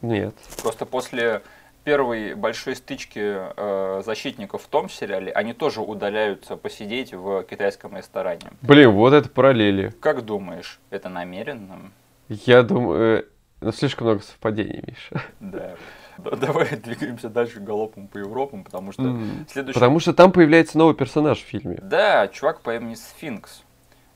[0.02, 0.36] Нет.
[0.62, 1.42] Просто после
[1.84, 8.52] первой большой стычки э, защитников в том сериале, они тоже удаляются посидеть в китайском ресторане.
[8.62, 9.90] Блин, вот это параллели.
[10.00, 11.92] Как думаешь, это намеренно?
[12.28, 13.24] Я думаю, э,
[13.62, 15.24] ну, слишком много совпадений, Миша.
[15.40, 15.76] Да.
[16.24, 19.74] Да, Давай двигаемся дальше галопом по Европам, потому что М, следующий...
[19.80, 21.78] Потому что там появляется новый персонаж в фильме.
[21.82, 23.64] Да, чувак по имени Сфинкс.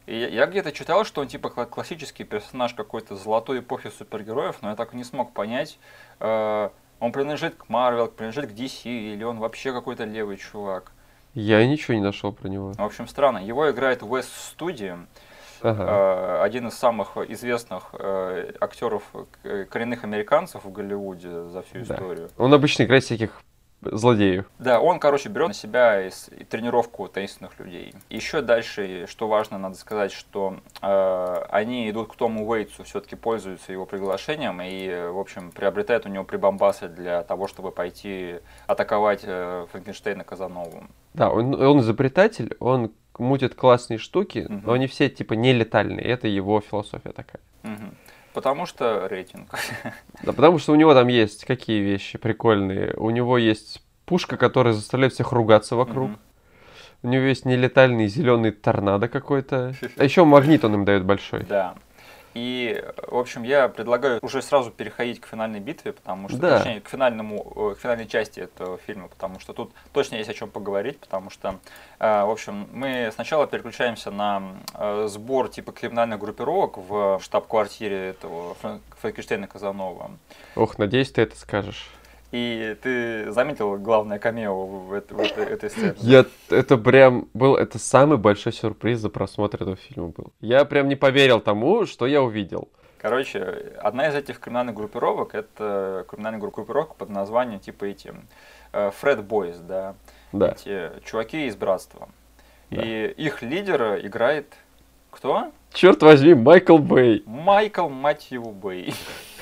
[0.05, 4.69] И я- где-то читал, что он типа кла- классический персонаж какой-то золотой эпохи супергероев, но
[4.71, 5.79] я так и не смог понять,
[6.19, 8.83] э, он принадлежит к Марвел, принадлежит к DC,
[9.13, 10.91] или он вообще какой-то левый чувак.
[11.33, 12.73] Я ничего не нашел про него.
[12.73, 13.39] В общем, странно.
[13.39, 14.99] Его играет Wes Студия,
[15.63, 15.83] Ага.
[15.87, 19.03] э, один из самых известных э, актеров
[19.43, 21.95] э, коренных американцев в Голливуде за всю Да.
[21.95, 22.29] историю.
[22.37, 23.41] Он обычно играет всяких
[23.81, 24.45] злодеев.
[24.59, 27.93] Да, он, короче, берет на себя из- и тренировку таинственных людей.
[28.09, 33.73] Еще дальше, что важно, надо сказать, что э, они идут к Тому Уэйтсу, все-таки пользуются
[33.73, 39.65] его приглашением и, в общем, приобретают у него прибамбасы для того, чтобы пойти атаковать э,
[39.71, 40.83] Франкенштейна Казанову.
[41.13, 44.63] Да, он, он изобретатель, он мутит классные штуки, Мгм.
[44.65, 46.05] но они все типа нелетальные.
[46.05, 47.41] Это его философия такая.
[47.63, 47.95] Мгм.
[48.33, 49.49] Потому что рейтинг.
[50.23, 52.93] Да, потому что у него там есть какие вещи прикольные.
[52.97, 56.09] У него есть пушка, которая заставляет всех ругаться вокруг.
[56.09, 56.19] Мгм.
[57.03, 59.75] У него есть нелетальный зеленый торнадо какой-то.
[59.97, 61.43] А еще магнит он им дает большой.
[61.43, 61.75] Да.
[62.33, 66.57] И, в общем, я предлагаю уже сразу переходить к финальной битве, потому что, Да.
[66.57, 70.33] точнее, к финальному, э, к финальной части этого фильма, потому что тут точно есть о
[70.33, 71.59] чем поговорить, потому что,
[71.99, 74.41] э, в общем, мы сначала переключаемся на
[74.73, 80.11] э, сбор типа криминальных группировок в штаб-квартире этого Фран- Франкенштейна Казанова.
[80.55, 81.87] Ох, надеюсь, ты это скажешь.
[82.33, 85.93] И ты заметил главное камео в, эт- в этой, этой сцене?
[85.99, 90.33] Я, это прям был, это самый большой сюрприз за просмотр этого фильма был.
[90.41, 92.69] Я прям не поверил тому, что я увидел.
[92.97, 98.11] Короче, одна из этих криминальных группировок, это криминальная группировка под названием типа эти
[98.71, 99.93] Фред Бойс, да,
[100.31, 100.53] Да.
[100.53, 102.09] эти чуваки из Братства.
[102.71, 102.81] Да.
[102.81, 104.55] И их лидера играет
[105.11, 105.51] кто?
[105.71, 107.21] Черт возьми, Майкл Бэй.
[107.27, 108.91] Майкл, мать его, Бэй.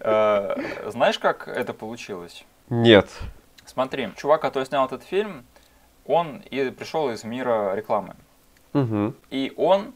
[0.00, 0.54] Э,
[0.86, 2.44] Знаешь, как это получилось?
[2.68, 3.08] Нет.
[3.64, 5.44] Смотри, чувак, который снял этот фильм,
[6.06, 8.14] он и пришел из мира рекламы.
[8.74, 9.14] Угу.
[9.30, 9.94] И он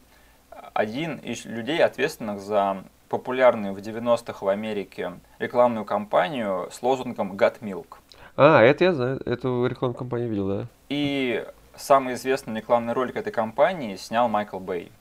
[0.75, 7.61] один из людей, ответственных за популярную в 90-х в Америке рекламную кампанию с лозунгом «Got
[7.61, 7.97] Milk».
[8.37, 10.67] А, это я знаю, эту рекламную кампанию видел, да.
[10.89, 11.45] И
[11.77, 14.93] самый известный рекламный ролик этой кампании снял Майкл Бэй.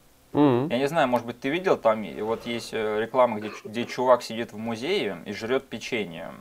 [0.70, 3.86] Я не знаю, может быть, ты видел, там и вот есть э, реклама, где, где
[3.86, 6.32] чувак сидит в музее и жрет печенье.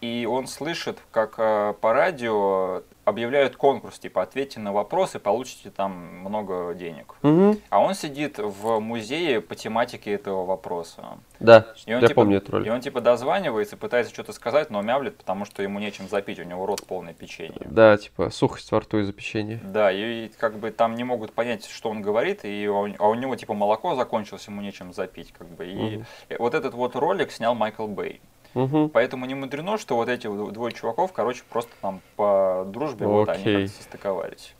[0.00, 5.92] И он слышит, как э, по радио объявляют конкурс, типа, ответьте на вопросы, получите там
[6.20, 7.14] много денег.
[7.22, 7.58] Мгм.
[7.70, 11.04] А он сидит в музее по тематике этого вопроса.
[11.38, 12.72] Да, И он, я типа, помню этот И ролик.
[12.72, 16.66] он типа дозванивается, пытается что-то сказать, но мямлет, потому что ему нечем запить, у него
[16.66, 17.60] рот полный печенья.
[17.64, 19.60] Да, типа сухость во рту из-за печенья.
[19.62, 23.14] Да, и как бы там не могут понять, что он говорит, и у, а у
[23.14, 25.64] него типа молоко закончилось, ему нечем запить, как бы.
[25.66, 26.06] И Мгм.
[26.40, 28.20] вот этот вот ролик снял Майкл Бэй.
[28.56, 28.88] Мгм.
[28.88, 33.42] Поэтому не мудрено, что вот эти двое чуваков, короче, просто там по дружбе вот они
[33.42, 33.66] Окей.
[33.66, 34.54] как-то состыковались.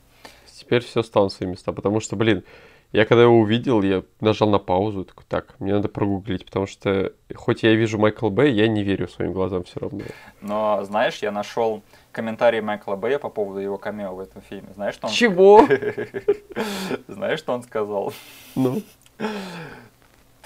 [0.52, 2.44] Теперь все стало на свои места, потому что, блин,
[2.92, 7.10] я когда его увидел, я нажал на паузу, такой, так, мне надо прогуглить, потому что
[7.34, 10.04] хоть я и вижу Майкл Бэй, я не верю своим глазам все равно.
[10.42, 11.82] Но, знаешь, я нашел
[12.12, 14.68] комментарий Майкла Бэя по поводу его камео в этом фильме.
[14.74, 15.66] Знаешь, что он, Чего?
[17.08, 18.12] знаешь, что он сказал?
[18.54, 18.82] Ну,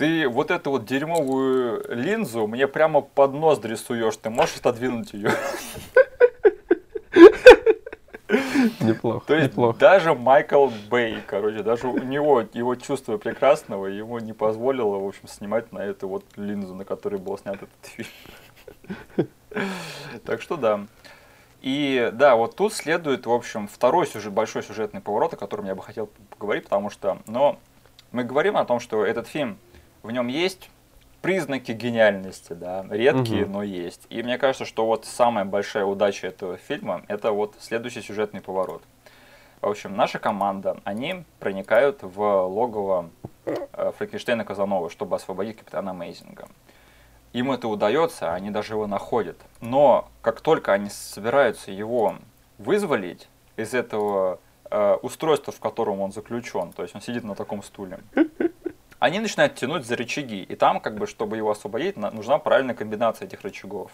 [0.01, 5.31] Ты вот эту вот дерьмовую линзу мне прямо под нос дрессуешь, ты можешь отодвинуть ее?
[8.81, 9.79] неплохо, То есть неплохо.
[9.79, 15.29] даже Майкл Бэй, короче, даже у него его чувство прекрасного ему не позволило, в общем,
[15.29, 19.29] снимать на эту вот линзу, на которой был снят этот фильм.
[20.25, 20.87] Так что да.
[21.61, 25.75] И да, вот тут следует, в общем, второй сюжет, большой сюжетный поворот, о котором я
[25.75, 27.59] бы хотел поговорить, потому что, но
[28.13, 29.59] мы говорим о том, что этот фильм,
[30.03, 30.71] в нем есть
[31.23, 33.53] признаки гениальности, да, редкие, Мгм.
[33.53, 34.07] но есть.
[34.09, 38.83] И мне кажется, что вот самая большая удача этого фильма, это вот следующий сюжетный поворот.
[39.61, 43.11] В общем, наша команда, они проникают в логово
[43.45, 46.49] э, Франкенштейна Казанова, чтобы освободить капитана Мейзинга.
[47.35, 49.37] Им это удается, они даже его находят.
[49.61, 52.17] Но как только они собираются его
[52.57, 54.41] вызволить из этого
[54.71, 58.01] э, устройства, в котором он заключен, то есть он сидит на таком стуле,
[59.01, 60.43] они начинают тянуть за рычаги.
[60.43, 63.91] И там, как бы, чтобы его освободить, на- нужна правильная комбинация этих рычагов.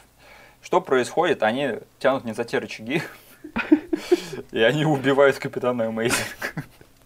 [0.60, 1.42] Что происходит?
[1.42, 3.02] Они тянут не за те рычаги,
[4.50, 6.64] и они убивают капитана Амейзинга.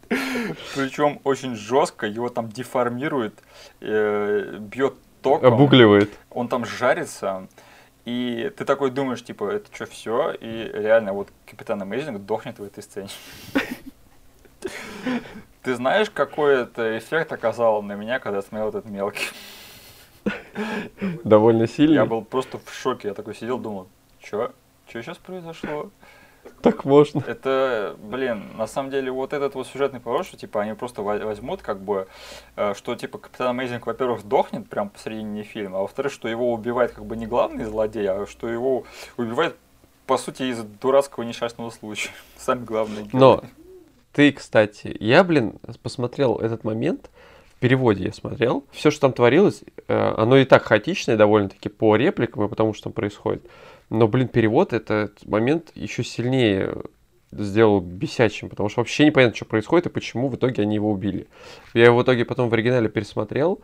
[0.75, 3.35] Причем очень жестко, его там деформирует,
[3.81, 6.11] э, бьет током, Обугливает.
[6.31, 7.47] он там жарится,
[8.07, 10.33] и ты такой думаешь, типа, это что, все?
[10.33, 13.09] И реально вот капитан Амейзинг дохнет в этой сцене.
[15.63, 19.29] Ты знаешь, какой это эффект оказал на меня, когда я смотрел этот мелкий?
[21.25, 21.97] Довольно сильный.
[21.97, 23.09] Я был просто в шоке.
[23.09, 23.89] Я такой сидел, думал,
[24.23, 24.53] что?
[24.89, 25.91] Что сейчас произошло?
[26.63, 27.23] Так можно.
[27.27, 31.19] Это, блин, на самом деле вот этот вот сюжетный поворот, что типа они просто во-
[31.19, 32.07] возьмут, как бы,
[32.57, 36.93] э, что типа Капитан Амейзинг, во-первых, сдохнет прям посередине фильма, а во-вторых, что его убивает
[36.93, 38.85] как бы не главный злодей, а что его
[39.19, 39.57] убивает,
[40.07, 42.11] по сути, из-за дурацкого несчастного случая.
[42.37, 43.21] Сами главные герои.
[43.21, 43.45] Но
[44.13, 47.11] ты, кстати, я, блин, посмотрел этот момент,
[47.57, 51.97] в переводе я смотрел, все, что там творилось, э, оно и так хаотичное довольно-таки по
[51.97, 53.45] репликам и потому, что там происходит.
[53.91, 56.75] Но, блин, перевод этот момент еще сильнее
[57.33, 61.29] сделал бесячим, потому что вообще непонятно, что происходит и почему в итоге они его убили.
[61.75, 63.61] Я его в итоге потом в оригинале пересмотрел,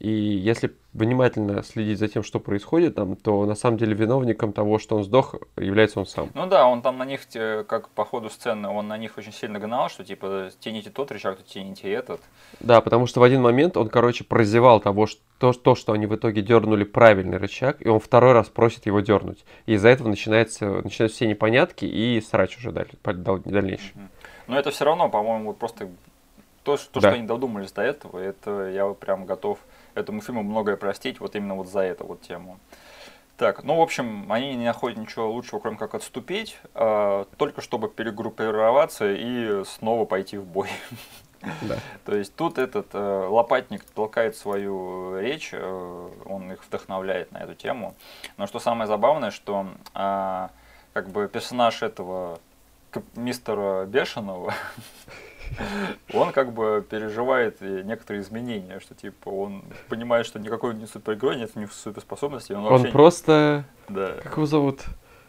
[0.00, 4.78] и если внимательно следить за тем, что происходит там, то на самом деле виновником того,
[4.78, 6.30] что он сдох, является он сам.
[6.34, 9.32] Ну да, он там на них, э, как по ходу сцены, он на них очень
[9.32, 12.20] сильно гнал, что типа тяните тот рычаг, то тяните этот.
[12.60, 16.06] Да, потому что в один момент он, короче, прозевал того, что, то, то, что они
[16.06, 19.44] в итоге дернули правильный рычаг, и он второй раз просит его дернуть.
[19.66, 23.92] И из-за этого начинается, начинаются все непонятки и срач уже даль- дальнейший.
[24.48, 25.88] Но это все равно, по-моему, просто
[26.64, 27.10] то, что, то, Да.
[27.10, 29.58] что они додумались до этого, это я прям готов
[29.94, 32.58] этому фильму многое простить вот именно вот за эту вот тему.
[33.36, 37.88] Так, ну, в общем, они не находят ничего лучшего, кроме как отступить, а, только чтобы
[37.88, 40.68] перегруппироваться и снова пойти в бой.
[41.62, 41.78] Да.
[42.04, 47.54] То есть тут этот э, лопатник толкает свою речь, э, он их вдохновляет на эту
[47.54, 47.94] тему.
[48.36, 50.50] Но что самое забавное, что а,
[50.92, 52.38] как бы персонаж этого
[53.16, 54.52] мистера Бешеного,
[56.12, 61.52] он как бы переживает некоторые изменения, что типа он понимает, что никакой не супергерой, нет
[61.54, 62.54] у него суперспособностей.
[62.54, 63.64] Он, он просто...
[63.88, 64.12] Да.
[64.22, 64.84] Как его зовут?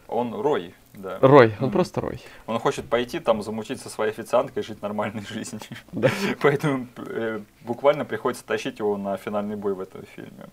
[0.08, 1.18] Он Рой, да.
[1.20, 1.72] Рой, он mm-hmm.
[1.72, 2.20] просто Рой.
[2.46, 5.62] Он хочет пойти там замутить со своей официанткой и жить нормальной жизнью.
[5.92, 6.10] Да.
[6.40, 10.48] Поэтому э, буквально приходится тащить его на финальный бой в этом фильме.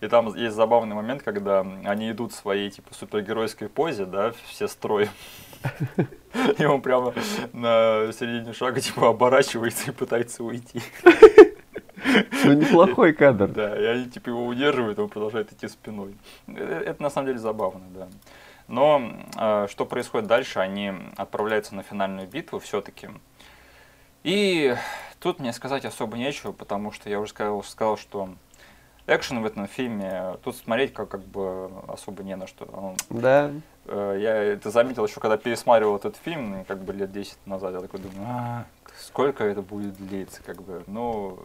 [0.00, 4.68] И там есть забавный момент, когда они идут в своей типа супергеройской позе, да, все
[4.68, 5.10] строем.
[6.58, 7.14] И он прямо
[7.52, 10.82] на середине шага типа оборачивается и пытается уйти.
[12.44, 13.48] Ну, неплохой кадр.
[13.48, 16.16] Да, и они типа его удерживают, он продолжает идти спиной.
[16.46, 18.08] Это на самом деле забавно, да.
[18.68, 19.02] Но
[19.36, 20.60] э, что происходит дальше?
[20.60, 23.08] Они отправляются на финальную битву все-таки.
[24.22, 24.76] И
[25.20, 28.28] тут мне сказать особо нечего, потому что я уже сказал, сказал что
[29.06, 32.94] экшен в этом фильме, тут смотреть как, как бы особо не на что.
[33.08, 33.50] Да.
[33.88, 37.80] Э, я это заметил еще, когда пересматривал этот фильм, как бы лет 10 назад, я
[37.80, 38.66] такой думаю, а,
[38.98, 41.38] сколько это будет длиться, как бы, ну,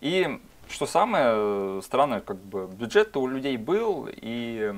[0.00, 4.72] и что самое странное, как бы, бюджет у людей был, и,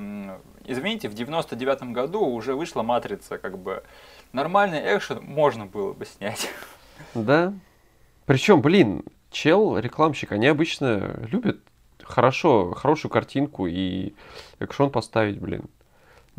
[0.65, 3.83] извините, в 99 году уже вышла «Матрица», как бы,
[4.33, 6.49] нормальный экшен можно было бы снять.
[7.13, 7.53] Да,
[8.25, 11.59] причем, блин, чел, рекламщик, они обычно любят
[12.03, 14.13] хорошо, хорошую картинку и
[14.59, 15.63] экшон поставить, блин.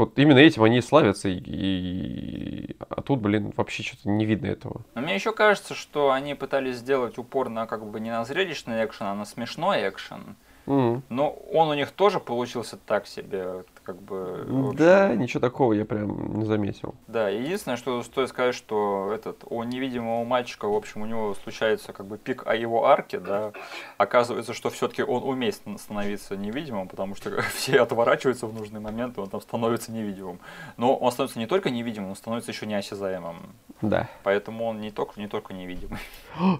[0.03, 2.77] Вот именно этим они и славятся, и, и...
[2.89, 4.83] а тут, блин, вообще что-то не видно этого.
[4.97, 8.85] Но мне еще кажется, что они пытались сделать упор на как бы не на зрелищный
[8.85, 10.35] экшен, а на смешной экшен.
[10.67, 11.03] Mm.
[11.09, 14.73] Но он у них тоже получился так себе, как бы.
[14.77, 16.95] Да, ничего такого я прям не заметил.
[17.09, 21.93] Да, единственное, что стоит сказать, что этот у невидимого мальчика, в общем, у него случается
[21.93, 23.53] как бы пик о его арке, да.
[23.99, 29.21] Оказывается, что все-таки он умеет становиться невидимым, потому что все отворачиваются в нужный момент, и
[29.21, 30.39] он там становится невидимым.
[30.77, 33.37] Но он становится не только невидимым, он становится еще неосязаемым.
[33.81, 34.09] Да.
[34.23, 35.99] Поэтому он не только, не только невидимый.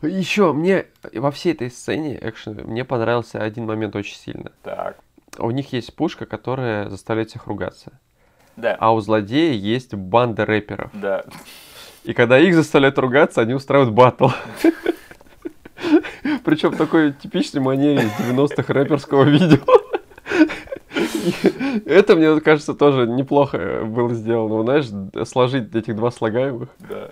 [0.03, 4.51] Еще мне во всей этой сцене экшен мне понравился один момент очень сильно.
[4.63, 4.97] Так
[5.39, 7.99] у них есть пушка, которая заставляет всех ругаться.
[8.57, 8.77] Да.
[8.79, 10.91] А у злодея есть банда рэперов.
[10.93, 11.25] Да.
[12.05, 14.29] И когда их заставляют ругаться, они устраивают батл.
[16.45, 19.61] Причем в такой типичной манере из 90-х рэперского видео.
[21.87, 24.63] Это, мне кажется, тоже неплохо было сделано.
[24.63, 26.69] Знаешь, сложить этих два слагаемых.
[26.81, 27.11] Да.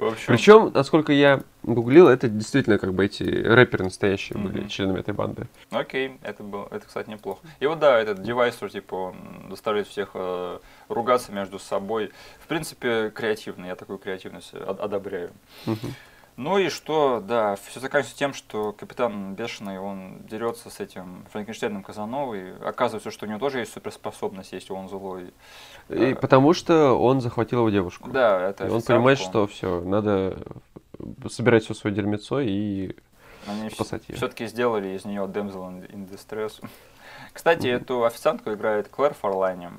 [0.00, 0.26] Общем...
[0.26, 4.42] Причем, насколько я гуглил, это действительно как бы эти рэперы настоящие mm-hmm.
[4.42, 5.46] были членами этой банды.
[5.70, 7.40] Окей, это было, это, кстати, неплохо.
[7.60, 9.16] И вот да, этот девайс, типа, он
[9.50, 12.12] заставляет всех э, ругаться между собой.
[12.40, 15.32] В принципе, креативно, я такую креативность одобряю.
[15.66, 15.92] Mm-hmm.
[16.36, 21.82] Ну и что, да, все заканчивается тем, что капитан Бешеный, он дерется с этим Франкенштейном
[21.82, 22.56] Казановой.
[22.64, 25.34] Оказывается, что у него тоже есть суперспособность, если он злой.
[25.90, 28.10] И потому что он захватил его девушку.
[28.10, 30.38] Да, это и Он понимает, что все, надо
[31.28, 32.94] собирать все свое дерьмецо и
[33.46, 34.16] Они спасать ее.
[34.16, 36.62] Все-таки сделали из нее Damsel in Distress.
[37.32, 37.76] Кстати, mm-hmm.
[37.82, 39.70] эту официантку играет Клэр Форлайни.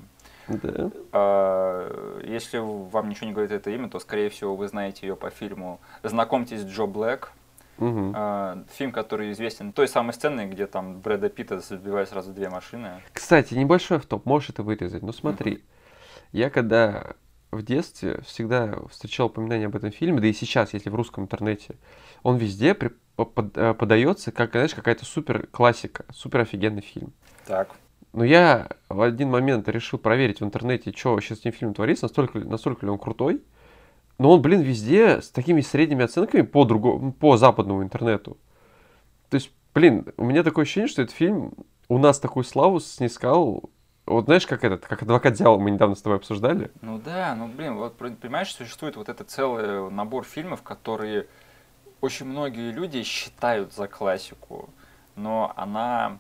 [0.48, 0.92] Да.
[1.12, 5.30] А, если вам ничего не говорит это имя, то, скорее всего, вы знаете ее по
[5.30, 7.32] фильму «Знакомьтесь, Джо Блэк».
[7.78, 8.14] Угу.
[8.16, 13.02] А, фильм, который известен той самой сценой, где там Брэда Питта забивает сразу две машины.
[13.12, 15.02] Кстати, небольшой автоп, можешь это вырезать.
[15.02, 15.62] Ну смотри, угу.
[16.32, 17.16] Я когда
[17.52, 21.76] в детстве всегда встречал упоминания об этом фильме, да и сейчас, если в русском интернете,
[22.24, 27.14] он везде при, под, э, подается как, знаешь, какая-то супер классика, супер офигенный фильм.
[27.46, 27.70] Так.
[28.14, 32.06] Но я в один момент решил проверить в интернете, что вообще с этим фильмом творится,
[32.06, 33.42] настолько, настолько ли он крутой.
[34.18, 38.38] Но он, блин, везде с такими средними оценками по, другому, по западному интернету.
[39.30, 41.54] То есть, блин, у меня такое ощущение, что этот фильм
[41.88, 43.70] у нас такую славу снискал
[44.06, 46.72] вот знаешь, как этот, как адвокат дьявола мы недавно с тобой обсуждали?
[46.82, 51.28] Ну да, ну блин, вот понимаешь, существует вот этот целый набор фильмов, которые
[52.02, 54.70] очень многие люди считают за классику,
[55.16, 56.20] но она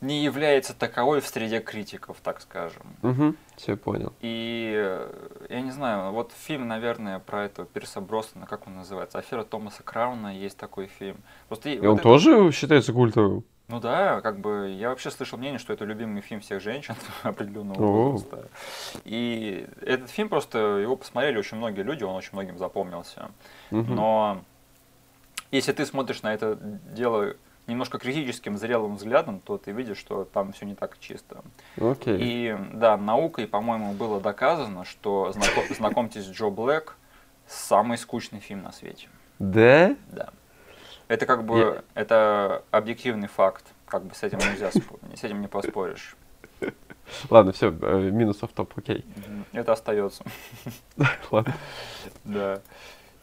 [0.00, 2.82] не является таковой в среде критиков, так скажем.
[3.02, 4.12] Угу, все понял.
[4.20, 9.18] И э, я не знаю, вот фильм, наверное, про этого Пирса Бростона, как он называется,
[9.18, 11.18] «Афера Томаса Крауна», есть такой фильм.
[11.48, 12.02] Просто и вот он это...
[12.02, 13.44] тоже считается культовым?
[13.70, 17.80] Ну да, как бы я вообще слышал мнение, что это любимый фильм всех женщин определенного
[17.80, 18.48] возраста.
[19.04, 23.30] И этот фильм просто его посмотрели очень многие люди, он очень многим запомнился.
[23.70, 23.92] Угу.
[23.92, 24.42] Но
[25.52, 27.34] если ты смотришь на это дело
[27.68, 31.42] немножко критическим, зрелым взглядом, то ты видишь, что там все не так чисто.
[31.76, 32.18] Okay.
[32.18, 36.94] И да, наукой, по-моему, было доказано, что знаком, знакомьтесь Джо Блэк
[37.46, 39.08] самый скучный фильм на свете.
[39.38, 39.94] Да?
[40.08, 40.30] Да.
[41.10, 41.82] Это как бы Я...
[42.00, 46.14] это объективный факт, как бы с этим нельзя с этим не поспоришь.
[47.28, 49.04] Ладно, все, э, минусов топ, окей.
[49.52, 50.22] Это остается.
[51.32, 51.52] Ладно.
[52.22, 52.60] Да.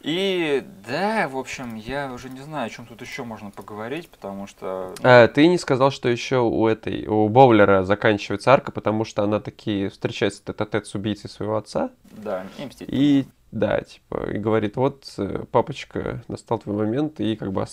[0.02, 4.46] И да, в общем, я уже не знаю, о чем тут еще можно поговорить, потому
[4.46, 4.94] что...
[5.02, 9.40] А, ты не сказал, что еще у этой, у Боулера заканчивается арка, потому что она
[9.40, 11.88] таки встречается тет-а-тет с убийцей своего отца.
[12.10, 12.88] Да, и мстить.
[12.92, 17.64] И да, типа, и говорит, вот, э, папочка, настал твой момент, и как бы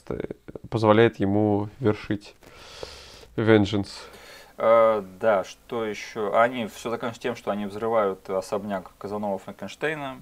[0.69, 2.35] позволяет ему вершить
[3.35, 3.91] vengeance.
[4.57, 6.37] Э, да, что еще?
[6.37, 10.21] Они все заканчивается тем, что они взрывают особняк Казанова Франкенштейна.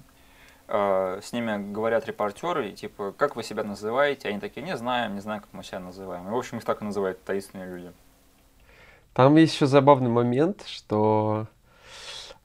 [0.66, 4.28] Э, с ними говорят репортеры, и типа, как вы себя называете?
[4.28, 6.26] Они такие, не знаем, не знаем, как мы себя называем.
[6.26, 7.92] И, в общем, их так и называют таинственные люди.
[9.12, 11.46] Там есть еще забавный момент, что,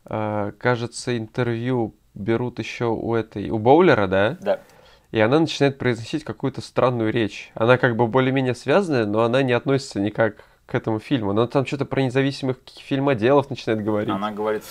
[0.05, 4.37] э, кажется, интервью берут еще у этой, у Боулера, да?
[4.41, 4.59] Да.
[5.11, 7.51] И она начинает произносить какую-то странную речь.
[7.55, 11.31] Она как бы более-менее связанная, но она не относится никак к этому фильму.
[11.31, 14.13] Она там что-то про независимых фильмоделов начинает говорить.
[14.13, 14.63] Она говорит,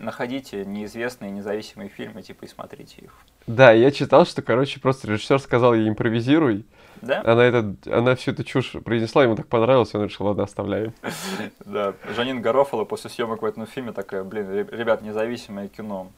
[0.00, 3.12] находите неизвестные независимые фильмы, типа, и смотрите их.
[3.46, 6.64] Да, я читал, что, короче, просто режиссер сказал ей импровизируй.
[7.02, 7.20] Да?
[7.26, 10.94] Она, это, она всю эту чушь произнесла, ему так понравилось, он решил, ладно, оставляем.
[11.66, 11.94] Да.
[12.16, 16.08] Жанин Гарофало после съемок в этом фильме такая, блин, ре- ребят, независимое кино.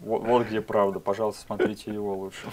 [0.00, 2.46] Вот, вот где правда, пожалуйста, смотрите его лучше.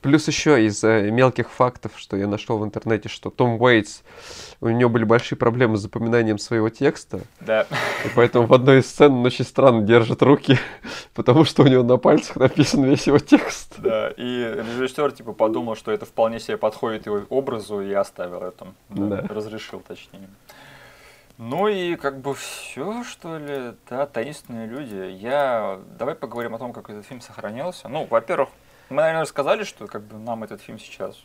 [0.00, 4.00] Плюс еще из э, мелких фактов, что я нашел в интернете, что Том Уэйтс,
[4.60, 7.68] у него были большие проблемы с запоминанием своего текста, Да.
[8.04, 10.58] и поэтому в одной из сцен он очень странно держит руки,
[11.14, 13.74] потому что у него на пальцах написан весь его текст.
[13.78, 18.66] Да, и режиссер типа подумал, что это вполне себе подходит его образу и оставил это.
[18.88, 19.28] Да, Да.
[19.32, 20.28] Разрешил, точнее.
[21.38, 25.10] Ну и как бы все, что ли, да, таинственные люди.
[25.10, 25.80] Я...
[25.98, 27.88] Давай поговорим о том, как этот фильм сохранился.
[27.88, 28.50] Ну, во-первых,
[28.90, 31.16] мы, наверное, сказали, что как бы нам этот фильм сейчас...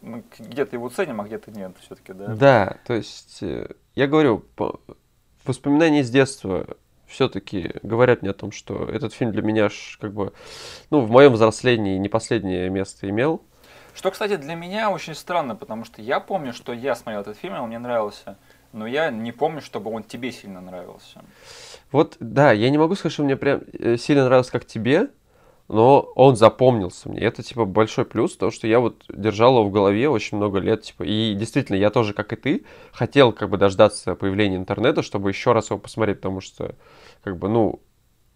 [0.00, 2.26] Мы где-то его ценим, а где-то нет все-таки, да?
[2.28, 4.80] Да, то есть, э, я говорю, по-
[5.44, 6.66] воспоминания из детства
[7.06, 10.32] все-таки говорят мне о том, что этот фильм для меня ж, как бы,
[10.90, 13.42] ну, в моем взрослении не последнее место имел.
[13.94, 17.54] Что, кстати, для меня очень странно, потому что я помню, что я смотрел этот фильм,
[17.54, 18.36] и он мне нравился,
[18.76, 21.24] но я не помню, чтобы он тебе сильно нравился.
[21.90, 25.08] Вот, да, я не могу сказать, что мне прям э, сильно нравился, как тебе,
[25.68, 27.20] но он запомнился мне.
[27.20, 30.82] Это, типа, большой плюс, то, что я вот держал его в голове очень много лет,
[30.82, 35.30] типа, и действительно, я тоже, как и ты, хотел, как бы, дождаться появления интернета, чтобы
[35.30, 36.74] еще раз его посмотреть, потому что,
[37.24, 37.80] как бы, ну,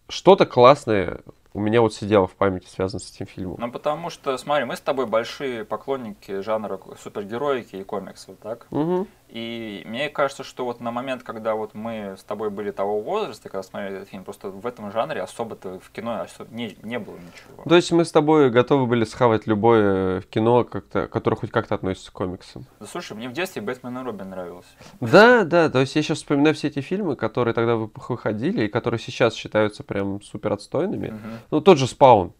[0.09, 1.21] что-то классное
[1.53, 3.57] у меня вот сидело в памяти, связано с этим фильмом.
[3.59, 8.67] Ну, потому что, смотри, мы с тобой большие поклонники жанра супергероики и комиксов, так?
[8.71, 9.07] Мгм.
[9.31, 13.47] И мне кажется, что вот на момент, когда вот мы с тобой были того возраста,
[13.47, 17.15] когда смотрели этот фильм, просто в этом жанре особо-то в кино осо- не, не было
[17.15, 17.63] ничего.
[17.63, 22.11] То есть мы с тобой готовы были схавать любое кино, как-то, которое хоть как-то относится
[22.11, 22.65] к комиксам.
[22.81, 24.67] Да слушай, мне в детстве Бэтмен и Робин нравился.
[24.99, 28.67] Да, да, то есть я сейчас вспоминаю все эти фильмы, которые тогда вы- выходили, и
[28.67, 31.07] которые сейчас считаются прям супер отстойными.
[31.07, 31.39] Мгм.
[31.51, 32.33] Ну, тот же Спаун,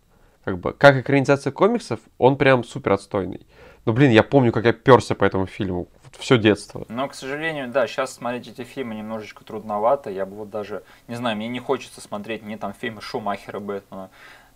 [0.44, 3.48] как бы, как экранизация комиксов, он прям супер отстойный.
[3.86, 5.88] Но, блин, я помню, как я перся по этому фильму.
[6.20, 6.86] Все детство.
[6.90, 10.10] Но, к сожалению, да, сейчас смотреть эти фильмы немножечко трудновато.
[10.10, 14.10] Я бы вот даже, не знаю, мне не хочется смотреть ни там фильмы Шумахера Бэтмена,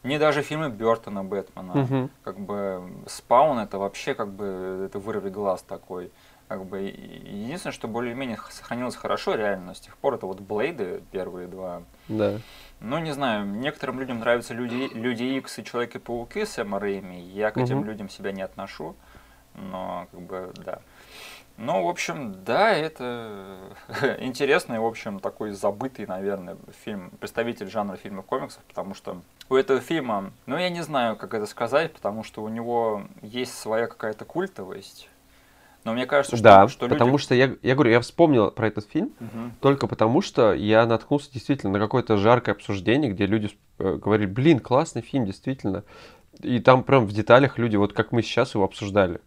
[0.03, 1.73] ни даже фильмы Бертона Бэтмена.
[1.73, 2.09] Мгм.
[2.23, 6.11] Как бы Спаун это вообще как бы это вырви глаз такой.
[6.47, 11.47] Как бы единственное, что более-менее сохранилось хорошо реально с тех пор, это вот Блейды первые
[11.47, 11.81] два.
[12.07, 12.37] Да.
[12.81, 17.19] Ну, не знаю, некоторым людям нравятся Люди, Люди Икс и Человек-пауки Сэма Рэйми.
[17.19, 17.87] Я к этим Мгм.
[17.87, 18.95] людям себя не отношу.
[19.55, 20.81] Но, как бы, да.
[21.57, 23.57] Ну, в общем, да, это
[24.19, 29.79] интересный, в общем, такой забытый, наверное, фильм, представитель жанра фильмов комиксов, потому что у этого
[29.79, 34.25] фильма, ну, я не знаю, как это сказать, потому что у него есть своя какая-то
[34.25, 35.09] культовость.
[35.85, 37.23] Но мне кажется, что, да, что потому люди...
[37.23, 39.53] что я, я говорю, я вспомнил про этот фильм Мгм.
[39.61, 44.59] только потому, что я наткнулся действительно на какое-то жаркое обсуждение, где люди э, говорили, блин,
[44.59, 45.83] классный фильм, действительно.
[46.41, 49.21] И там прям в деталях люди, вот как мы сейчас его обсуждали.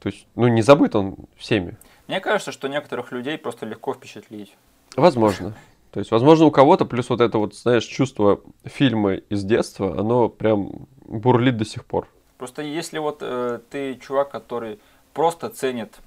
[0.00, 1.76] То есть, ну, не забыт он всеми.
[2.06, 4.56] Мне кажется, что некоторых людей просто легко впечатлить.
[4.96, 5.54] Возможно.
[5.90, 10.28] То есть, возможно, у кого-то плюс вот это вот, знаешь, чувство фильма из детства, оно
[10.28, 12.08] прям бурлит до сих пор.
[12.36, 14.78] Просто если вот э, ты чувак, который
[15.12, 15.98] просто ценит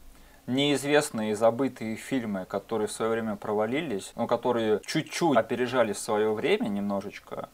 [0.48, 6.68] неизвестные и забытые фильмы, которые в свое время провалились, но которые чуть-чуть опережали свое время
[6.68, 7.50] немножечко,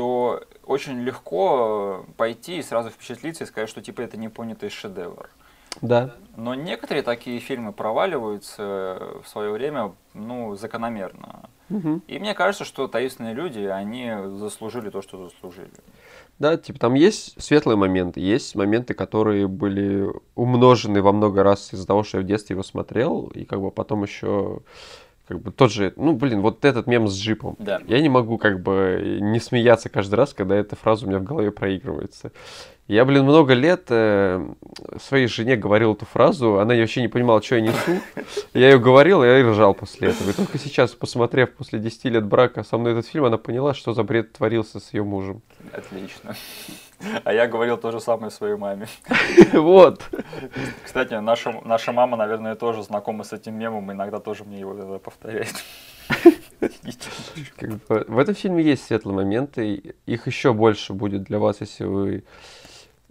[0.00, 5.28] то очень легко пойти и сразу впечатлиться и сказать, что типа это непонятый шедевр.
[5.82, 6.14] Да.
[6.36, 11.50] Но некоторые такие фильмы проваливаются в свое время, ну, закономерно.
[11.68, 12.02] Мгм.
[12.06, 15.68] И мне кажется, что таинственные люди, они заслужили то, что заслужили.
[16.38, 21.86] Да, типа там есть светлые моменты, есть моменты, которые были умножены во много раз из-за
[21.86, 24.60] того, что я в детстве его смотрел, и как бы потом еще
[25.30, 27.54] как бы тот же, ну, блин, вот этот мем с джипом.
[27.60, 27.80] Да.
[27.86, 31.22] Я не могу как бы не смеяться каждый раз, когда эта фраза у меня в
[31.22, 32.32] голове проигрывается.
[32.88, 34.44] Я, блин, много лет э,
[35.00, 38.00] своей жене говорил эту фразу, она вообще не понимала, что я несу.
[38.54, 40.30] Я ее говорил, и я и ржал после этого.
[40.30, 43.92] И только сейчас, посмотрев после 10 лет брака со мной этот фильм, она поняла, что
[43.92, 45.42] за бред творился с ее мужем.
[45.72, 46.34] Отлично.
[47.24, 48.86] А я говорил то же самое своей маме.
[49.52, 50.04] Вот.
[50.84, 54.98] Кстати, наша, наша мама, наверное, тоже знакома с этим мемом, иногда тоже мне его иногда
[54.98, 55.54] повторяет.
[57.56, 61.84] Как бы, в этом фильме есть светлые моменты, их еще больше будет для вас, если
[61.84, 62.24] вы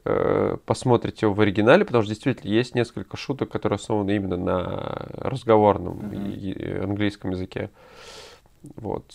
[0.06, 5.08] э, посмотрите его в оригинале, потому что действительно есть несколько шуток, которые основаны именно на
[5.18, 6.26] разговорном Мгм.
[6.32, 7.70] и- и английском языке.
[8.76, 9.14] Вот.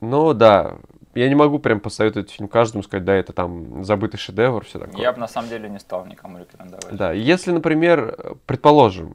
[0.00, 0.76] Но да,
[1.14, 5.00] я не могу прям посоветовать фильм каждому, сказать, да, это там забытый шедевр, все такое.
[5.00, 6.96] Я бы на самом деле не стал никому рекомендовать.
[6.96, 9.14] Да, если, например, предположим,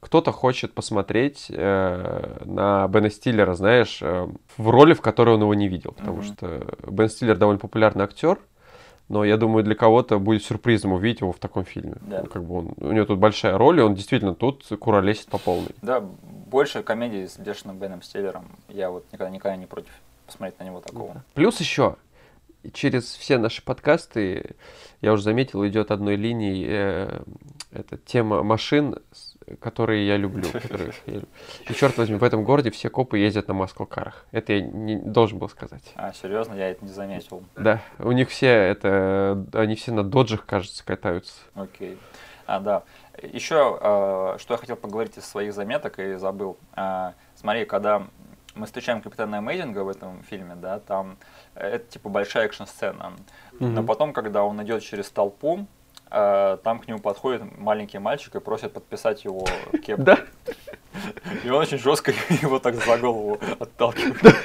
[0.00, 5.54] кто-то хочет посмотреть э, на Бена Стиллера, знаешь, э, в роли, в которой он его
[5.54, 6.22] не видел, потому Мгм.
[6.24, 8.38] что Бен Стиллер довольно популярный актер,
[9.08, 11.96] но я думаю, для кого-то будет сюрпризом увидеть его в таком фильме.
[12.02, 12.24] Да.
[12.24, 15.70] Как бы он, у него тут большая роль, и он действительно тут куролесит по полной.
[15.82, 18.46] Да, больше комедий с бешеным Беном Стиллером.
[18.68, 19.90] Я вот никогда, никогда не против
[20.26, 21.22] посмотреть на него такого.
[21.34, 21.96] Плюс еще
[22.72, 24.56] через все наши подкасты,
[25.00, 27.20] я уже заметил, идет одной линией э,
[27.72, 30.44] эта тема машин, с- которые я люблю.
[30.52, 31.28] которые я люблю.
[31.68, 34.26] И черт возьми, в этом городе все копы ездят на маскл-карах.
[34.32, 35.92] Это я не должен был сказать.
[35.96, 37.42] А, серьезно, я это не заметил.
[37.56, 41.34] Да, у них все это, они все на доджах, кажется, катаются.
[41.54, 41.98] Окей.
[42.46, 42.82] А, да.
[43.22, 46.56] Еще, э, что я хотел поговорить из своих заметок и забыл.
[46.74, 48.06] А, смотри, когда
[48.54, 51.18] мы встречаем Капитана Амейзинга в этом фильме, да, там
[51.54, 53.12] э, это типа большая экшн-сцена.
[53.60, 53.86] Но Мгм.
[53.86, 55.66] потом, когда он идет через толпу,
[56.10, 59.46] там к нему подходит маленький мальчик и просит подписать его
[59.84, 60.02] кепку.
[60.02, 60.18] Да,
[61.44, 62.12] И он очень жестко
[62.42, 64.36] его так за голову отталкивает.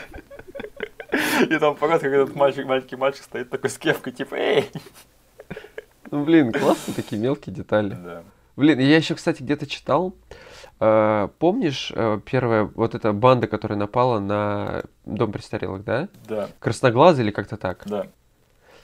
[1.49, 4.71] И там показывает, как этот мальчик, маленький мальчик стоит такой с кепкой, типа, эй!
[6.11, 7.95] ну блин, классно такие мелкие детали.
[7.95, 8.23] Да.
[8.55, 10.15] Блин, я еще, кстати, где-то читал.
[10.79, 16.07] э, помнишь, э, первая вот эта банда, которая напала на дом престарелых, да?
[16.27, 17.83] Да, Красноглазый или как-то так?
[17.85, 18.07] да.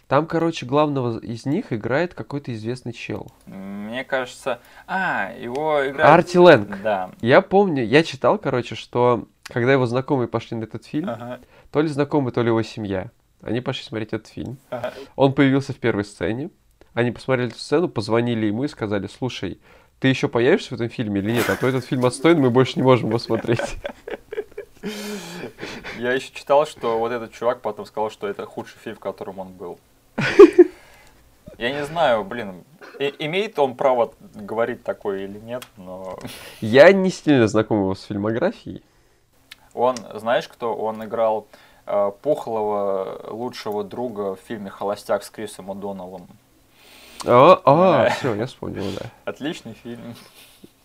[0.10, 3.31] Там, короче, главного из них играет какой-то известный чел.
[3.45, 4.60] Мне кажется...
[4.88, 6.10] А, его играет...
[6.10, 6.81] Арти Лэнг.
[6.81, 7.11] Да.
[7.22, 11.40] Я помню, я читал, короче, что когда его знакомые пошли на этот фильм, Ага,
[11.72, 13.11] то ли знакомый, то ли его семья,
[13.44, 14.57] они пошли смотреть этот фильм.
[14.72, 14.94] ага.
[15.15, 16.49] Он появился в первой сцене.
[16.95, 19.61] Они посмотрели эту сцену, позвонили ему и сказали, слушай,
[19.99, 21.48] ты еще появишься в этом фильме или нет?
[21.52, 23.77] А то этот фильм отстойный, мы больше не можем его смотреть.
[25.99, 29.38] Я еще читал, что вот этот чувак потом сказал, что это худший фильм, в котором
[29.38, 29.77] он был.
[31.57, 32.63] Я не знаю, блин,
[32.99, 36.17] и- имеет он право говорить такое или нет, но
[36.61, 38.81] Я не сильно знаком его с фильмографией.
[39.73, 40.73] он, знаешь кто?
[40.75, 41.47] Он играл
[41.85, 46.27] э, пухлого лучшего друга в фильме «Холостяк» с Крисом О'Доннеллом.
[47.25, 48.09] А, а Да.
[48.11, 49.07] все, я вспомнил, да.
[49.25, 50.15] Отличный фильм.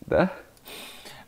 [0.01, 0.31] Да?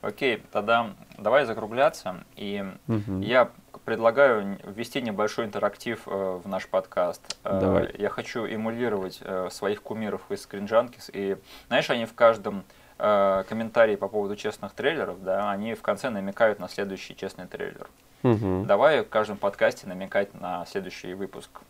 [0.01, 2.25] Окей, тогда давай закругляться.
[2.37, 3.21] И Мгм.
[3.21, 3.51] я
[3.87, 7.23] предлагаю ввести небольшой интерактив э, в наш подкаст.
[7.45, 7.95] Э, Давай.
[7.97, 10.99] Я хочу эмулировать э, своих кумиров из Скринджанки.
[11.13, 11.39] И
[11.69, 12.65] знаешь, они в каждом
[12.99, 17.89] э, комментарии по поводу честных трейлеров, да, они в конце намекают на следующий честный трейлер.
[18.25, 18.67] Мгм.
[18.67, 21.61] Давай в каждом подкасте намекать на следующий выпуск.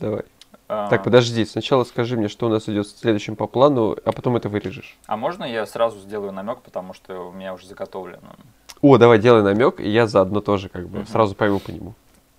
[0.00, 0.24] Давай.
[0.66, 4.36] А, Так, подожди, сначала скажи мне, что у нас идет следующим по плану, а потом
[4.36, 4.98] это вырежешь.
[5.06, 8.34] А можно я сразу сделаю намек, потому что у меня уже заготовлено.
[8.80, 11.06] О, давай, делай намек, и я заодно тоже как бы Мгм.
[11.06, 11.94] сразу пойму по нему.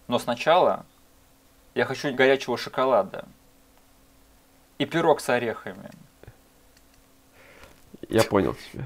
[0.08, 0.86] Но сначала
[1.76, 3.26] я хочу горячего шоколада
[4.78, 5.90] и пирог с орехами.
[8.08, 8.86] Я понял тебя.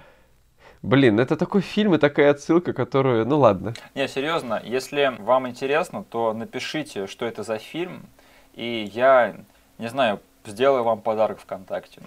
[0.81, 3.25] Блин, это такой фильм и такая отсылка, которую...
[3.25, 3.73] Ну ладно.
[3.95, 8.05] Не, серьезно, если вам интересно, то напишите, что это за фильм,
[8.53, 9.38] и я,
[9.77, 12.01] не знаю, сделаю вам подарок ВКонтакте.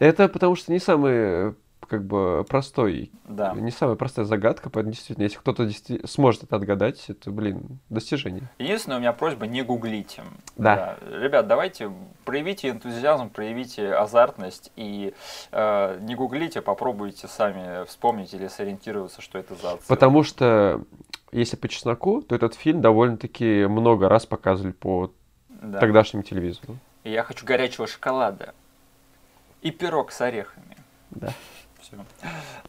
[0.00, 1.52] Это потому что не самый, э,
[1.90, 3.52] как бы, простой, Да.
[3.54, 8.48] не самая простая загадка, поэтому действительно, если кто-то действи- сможет это отгадать, это, блин, достижение.
[8.58, 10.22] Единственная у меня просьба, не гуглите.
[10.56, 10.96] Да.
[11.10, 11.90] Ребят, давайте
[12.24, 15.14] проявите энтузиазм, проявите азартность и
[15.50, 19.88] э, не гуглите, попробуйте сами вспомнить или сориентироваться, что это за отсылка.
[19.88, 20.84] Потому что,
[21.32, 25.12] если по чесноку, то этот фильм довольно-таки много раз показывали по
[25.48, 25.80] Да.
[25.80, 26.76] тогдашнему телевизору.
[27.02, 28.54] Я хочу горячего шоколада
[29.62, 30.76] и пирог с орехами.
[31.10, 31.30] Да.
[31.90, 32.04] Все.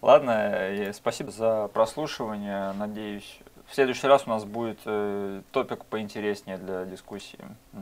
[0.01, 2.73] Ладно, э, спасибо за прослушивание.
[2.73, 7.39] Надеюсь, в следующий раз у нас будет э, топик поинтереснее для дискуссии.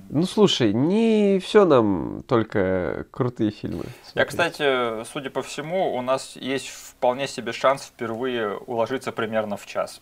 [0.10, 3.86] Ну, слушай, не все нам только крутые фильмы.
[4.14, 9.66] Я, кстати, судя по всему, у нас есть вполне себе шанс впервые уложиться примерно в
[9.66, 10.02] час.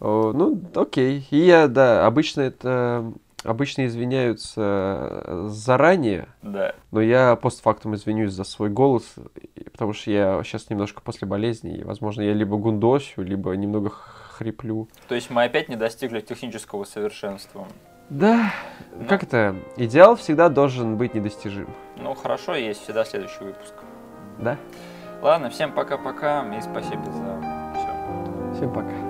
[0.00, 1.26] О, ну, окей.
[1.30, 3.12] И я, да, обычно это
[3.44, 6.74] обычно извиняются заранее, Да.
[6.90, 9.14] но я постфактум извинюсь за свой голос,
[9.72, 14.88] потому что я сейчас немножко после болезни, и, возможно, я либо гундосю, либо немного хриплю.
[15.08, 17.66] То есть мы опять не достигли технического совершенства.
[18.10, 18.52] Да,
[19.08, 19.56] как это?
[19.76, 21.68] Идеал всегда должен быть недостижим.
[21.96, 23.74] Ну, хорошо, есть всегда следующий выпуск.
[24.38, 24.58] Да?
[25.22, 27.40] Ладно, всем пока-пока и спасибо за
[27.72, 28.54] все.
[28.56, 29.03] Всем пока.